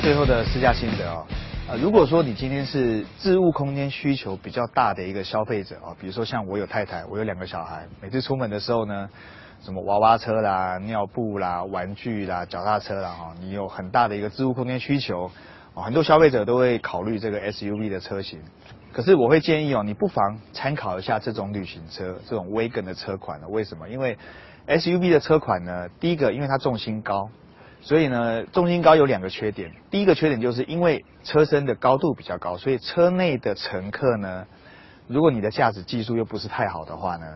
[0.00, 1.26] 最后的试驾心得啊，
[1.68, 9.10] 呃，如果说你今天是置物空间需求比较大的一个消费者啊，比如说像我有太太，我有两个小孩，每次出门的时候呢，
[9.60, 15.30] 什么娃娃车啦、尿布啦、玩具啦、脚踏车啦，哈，你有很大的一个置物空间需求，
[15.74, 18.40] 啊，很多消费者都会考虑这个 SUV 的车型。
[18.92, 23.46] 可是我会建议哦，你不妨参考一下这种旅行车，这种 Wagon 的车款呢？
[23.50, 23.86] 为什么？
[23.90, 24.16] 因为
[24.66, 27.28] SUV 的车款呢，第一个，因为它重心高。
[27.82, 29.72] 所以呢，重心高有两个缺点。
[29.90, 34.46] 第一个缺点就是因为车身的高度比较高，所以车内的乘客呢，
[35.06, 37.26] 如果你的驾驶技术又不是太好的话呢，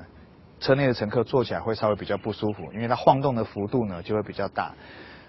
[0.60, 4.74] 车内的乘客坐起来会稍微比较不舒服，因为它晃动的幅度呢就会比较大。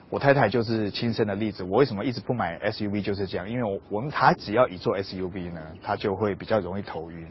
[0.10, 1.64] 我太太就是亲身的例子。
[1.64, 3.50] 我为什么一直不买 SUV 就是这样？
[3.50, 7.28] 因为我我们她只要一坐 SUV 呢，她就会比较容易头晕。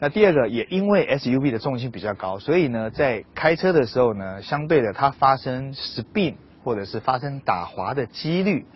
[0.00, 6.34] 那第二个也因为 SUV 的重心比较高，所以呢，在开车的时候呢，相对的它发生 spin。
[6.62, 8.66] 或者是发生打滑的几率，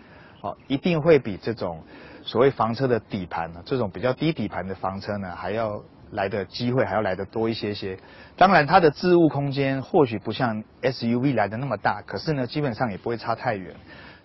[0.41, 1.83] 哦，一定会比这种
[2.23, 7.97] 所谓房车的底盘呢，这种比较低底盘的房车呢，还要来的机会还要来的多一些些。
[8.37, 13.75] 当然，它的置物空间或许不像 SUV 来的那么大，可是呢，基本上也不会差太远。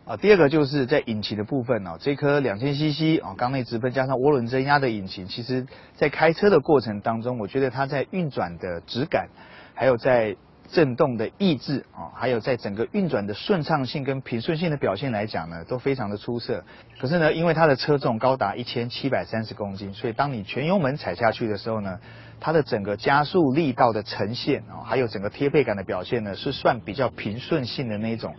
[0.07, 9.29] 啊，第二个就是在引擎的部分哦，这颗两千 CC 啊缸内直喷加上涡轮增压的引擎，其实在开车的过程当中，我觉得它在运转的质感，
[9.75, 10.37] 还有在
[10.73, 16.65] 震动的抑制啊，还有在整个运转的顺畅性跟平顺性的表现来讲呢，都非常的出色。
[17.01, 21.99] 可是呢，因为它的车重高达一千七百三十公斤，所以当你全油门踩下去的时候呢，
[22.41, 28.35] 它的整个加速力道的呈现啊，还有整个贴背感的表现呢，是算比较平顺性的那一种。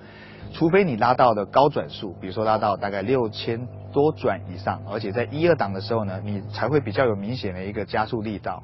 [0.54, 8.62] 除非你拉到的高转速，比如说拉到大概六千多转以上，而且在一二档的时候呢，你才会比较有明显的一个加速力道。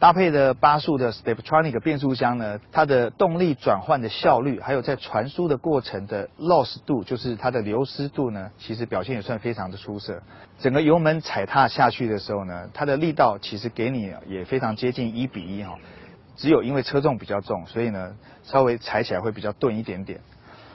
[0.00, 10.22] 搭配的八速的 Steptronic 变速箱呢，它的动力转换的效率，还有在传输的过程的 loss 度，就是它的流失度呢，其实表现也算非常的出色。
[10.58, 15.74] 整个油门踩踏下去的时候呢，它的力道其实给你也非常接近一比一哈，
[16.34, 20.18] 只有因为车重比较重，所以呢稍微踩起来会比较钝一点点。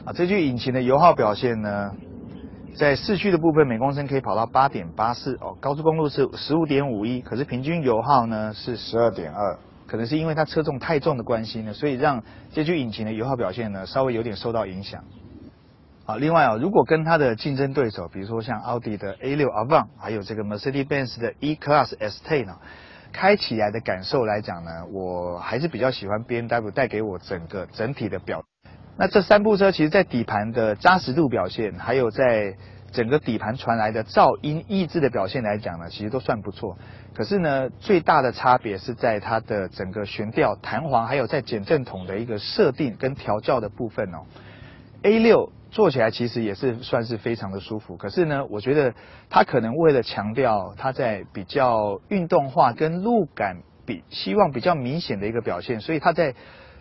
[0.05, 1.91] 啊，这具引擎的油耗表现呢，
[2.75, 9.57] 在市区的部分每公升可以跑到八点八四哦，高速公路是十五点五一，可是平均油耗呢是十二点二，
[9.87, 12.21] 可能是因为它车重太重的关系呢，所以让
[12.51, 15.03] 这具引擎的油耗表现呢稍微有点受到影响。
[16.05, 22.57] 啊，另外啊，如果跟它的竞争对手，比如说像奥迪的 A 六 Avant，还有这个 Mercedes-Benz 的 E-Class ST 呢，
[23.11, 28.43] 开起来的感受来讲呢，我还是比较喜欢 BMW 带给我整个整体的表。
[28.97, 32.55] 那这三部车其实，在底盘的扎实度表现，还有在
[32.93, 36.77] 整个底盘传来的噪音抑制的表现来讲呢，其实都算不错。
[37.13, 44.19] 可是呢，最大的差别是在它的整个悬吊弹簧，还有在减震筒的一个设定跟调教的部分哦。
[45.03, 48.93] A 六坐起来其实也是算是非常的舒服，可是呢，我觉得
[49.29, 56.33] 它可能为了强调它在比较运动化跟路感比希望比较明显的一个表现，所以它在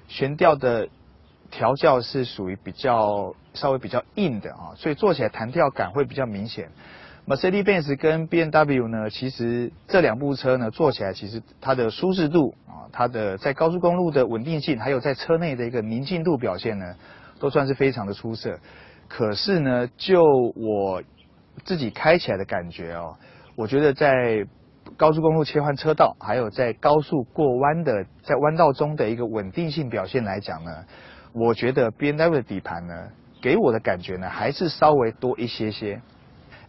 [0.07, 0.89] 悬吊的。
[1.57, 6.69] 调教是属于比较稍微比较硬的啊，所以做起来弹跳感会比较明显。
[7.29, 16.97] Mercedes-Benz 跟 B N W 呢，其实这两部车呢，坐起来其实它的舒适度啊，它的在高速公路的稳定性，还有在车内的一个宁静度表现呢，
[17.39, 18.59] 都算是非常的出色。
[19.07, 20.25] 可是呢，就
[20.57, 21.03] 我
[21.65, 23.15] 自己开起来的感觉哦，
[23.55, 24.45] 我觉得在
[24.97, 30.85] 高速公路切换车道，还有在高速过弯的在弯道中的一个稳定性表现来讲呢。
[31.37, 33.09] 我觉得 B N W 的底盘呢，
[33.43, 36.01] 给我的感觉呢，还是稍微多一些些。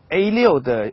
[0.09, 0.91] A 六的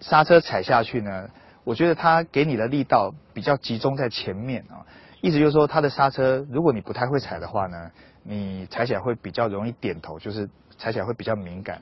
[0.00, 1.30] 刹车踩下去呢，
[1.64, 4.84] 我觉得它给你的力道比较集中在前面啊，
[5.22, 11.80] 意思就是说它的刹车，如果你不太会踩的话呢，你踩起来会比较容易点头，就是踩起来会比较敏感。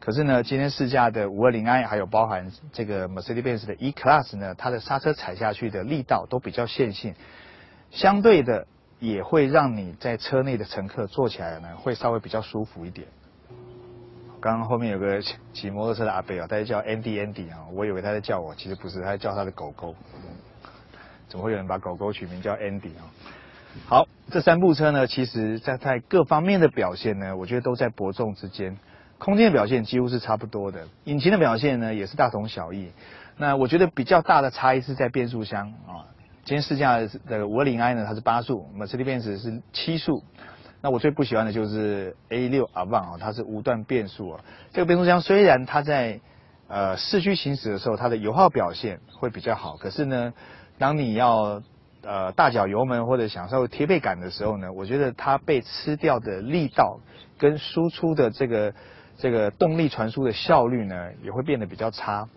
[0.00, 7.14] 可是呢，今天试驾的五二零 i 还有包含这个 Mercedes-Benz 的 E Class 呢，它的刹车踩下去的力道都比较线性，
[7.90, 8.66] 相对的。
[8.98, 13.06] 也会让你在车内的乘客坐起来呢，会稍微比较舒服一点。
[14.40, 15.20] 刚刚后面有个
[15.52, 19.94] 骑摩托车的阿贝啊，他叫 Andy Andy 啊，我以为他在叫我，其实不是，他在叫他的狗狗。
[21.28, 23.02] 怎么会有人把狗狗取名叫 Andy 啊？
[23.88, 28.78] 好，这三部车呢，其实在在各方面的表现呢，我觉得都在伯仲之间。
[29.18, 32.92] 空间的表现几乎是差不多的，引擎的表现呢也是大同小异。
[33.38, 36.04] 那我觉得比较大的差异是在变速箱啊。
[36.46, 40.22] 今天试驾的五二零 i 呢，它是八速，Mercedes-Benz 是七速。
[40.80, 44.44] 那我最不喜欢的就是 A 六 Avant 啊，它是无段变速啊。
[44.72, 46.20] 这个变速箱虽然它在
[46.68, 50.32] 呃市区行驶的时候，它的油耗表现会比较好，可是呢，
[50.78, 51.60] 当你要
[52.02, 57.00] 呃大脚油门或者享受贴背感的时候呢，我觉得它被吃掉的力道
[57.38, 58.72] 跟输出的这个
[59.18, 62.28] 这个动力传输的效率呢，也会变得比较差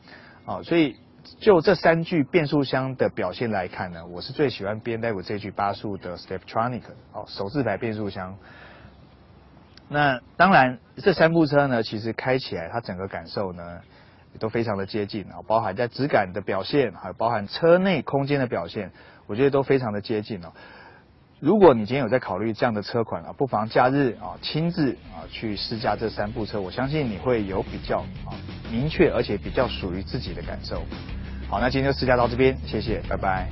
[0.47, 0.95] 啊，所以。
[1.39, 6.81] 就这三具变速箱的表现来看呢，我是最喜欢 B&W 这具八速的 Steptronic
[7.13, 8.37] 哦手自排变速箱。
[9.87, 13.81] 那当然，这三部车呢，其实开起来它整个感受呢，
[14.33, 18.91] 也都非常的接近啊，包含在质感的表现，还有包含车内空间的表现，
[19.25, 20.51] 我觉得都非常的接近哦。
[21.39, 28.35] 如果你今天有在考虑这样的车款啊，不妨假日啊亲自啊去试驾这三部车，我相信你会有比较啊
[28.69, 30.83] 明确而且比较属于自己的感受。
[31.49, 33.49] 好，那今天就试驾到这边，谢谢，拜拜。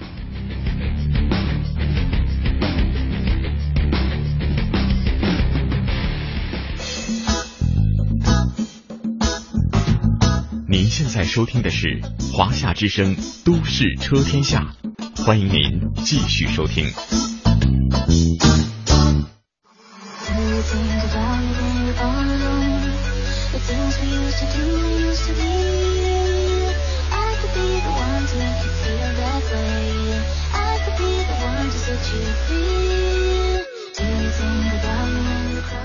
[10.69, 11.99] 您现在收听的是
[12.31, 14.75] 华夏之声《都市车天下》，
[15.25, 16.85] 欢迎您继续收听。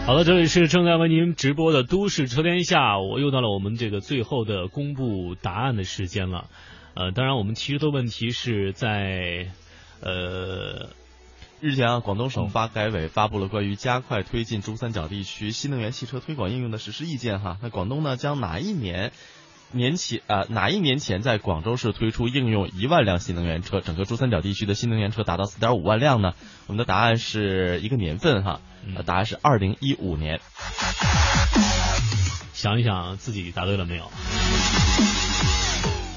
[0.04, 6.50] 好了，这里是正在为您直播的《都市车天下》，我又到了我们这个最后的公布答案的时间了。
[6.94, 9.48] 呃，当然我们提出的问题是在
[10.00, 10.90] 呃。
[11.60, 17.56] 日前啊，广东省发改委发布了关于加快推进珠三角地区新能源汽车推广应用的实施意见哈。
[17.62, 19.12] 那广东呢，将哪一年
[19.72, 26.32] 年前啊、哪一年前在广州市推出应用一万辆新能源车，整个珠三角地区的新能源车达到四点五万辆呢？
[26.66, 28.60] 我们的答案是一个年份哈，
[28.96, 30.40] 呃答案是二零一五年。
[32.52, 34.04] 想一想自己答对了没有？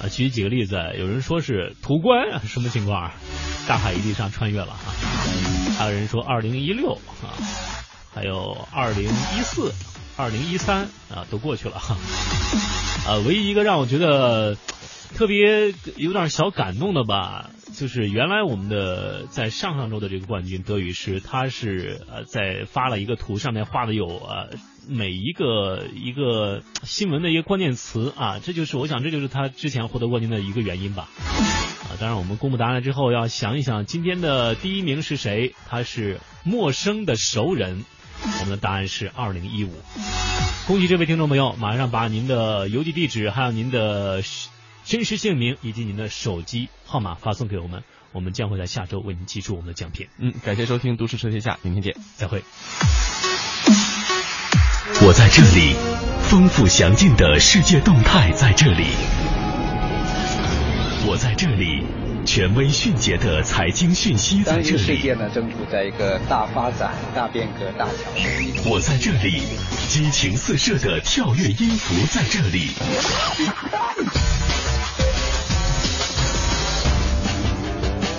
[0.01, 3.13] 啊，举几个例子，有人说是途观，什么情况啊？
[3.67, 4.93] 大海一地上穿越了哈。
[5.77, 6.93] 还有人说二零一六
[7.23, 7.33] 啊，
[8.13, 9.73] 还有二零一四、
[10.18, 11.97] 二零一三啊，都过去了哈。
[13.05, 14.55] 啊，唯一一个让我觉得
[15.13, 24.57] 特别有点小感动的吧，就是原来我们的在上上周的这个冠军德语师，他是呃在发了一个图，上面画的有呃
[24.88, 31.09] 每一个一个新闻的一个关键词啊，这就是我想这就是他之前获得冠军的一个原因吧。
[31.84, 35.53] 啊，当然我们公布答案之后，要想一想今天的第一名是谁？
[35.68, 37.84] 他是陌生的熟人。
[38.24, 39.74] 我们的答案是二零一五。
[40.68, 44.24] 恭喜这位听众朋友，马上把您的邮寄地址、还有您的
[44.84, 50.07] 真实姓名以及您的手机号码发送给我们，我们将会在下周为您寄出我们的奖品。
[50.18, 52.43] 嗯，感谢收听《都市车天下》，明天见，再会。
[55.01, 55.76] 我在这里，
[56.22, 58.86] 丰富详尽的世界动态在这里。
[61.07, 61.84] 我在这里，
[62.26, 65.01] 权威迅捷的财经讯息在这当今世里。
[65.01, 68.23] 界呢，正处在一个大发展、大变革、大调整。
[68.65, 69.43] 我在这里，
[69.88, 72.71] 激情四射的跳跃音符在这里。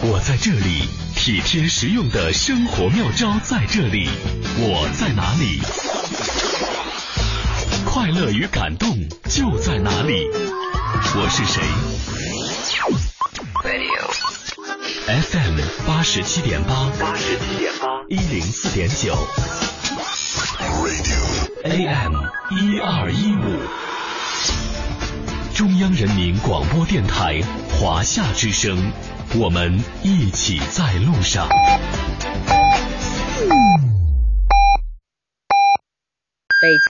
[0.02, 4.08] 我在这里，体贴实用的生活妙招在这里。
[4.58, 5.60] 我在哪里？
[7.84, 8.96] 快乐与感动
[9.28, 10.28] 就在哪里。
[11.16, 11.60] 我是谁
[15.06, 19.16] ？FM 八十七点八，八十七点八，一零四点九。
[21.64, 22.14] AM
[22.50, 23.58] 一二一五，
[25.52, 27.40] 中央人民广播电台
[27.72, 28.92] 华夏之声，
[29.34, 31.48] 我们一起在路上。
[36.58, 36.78] 北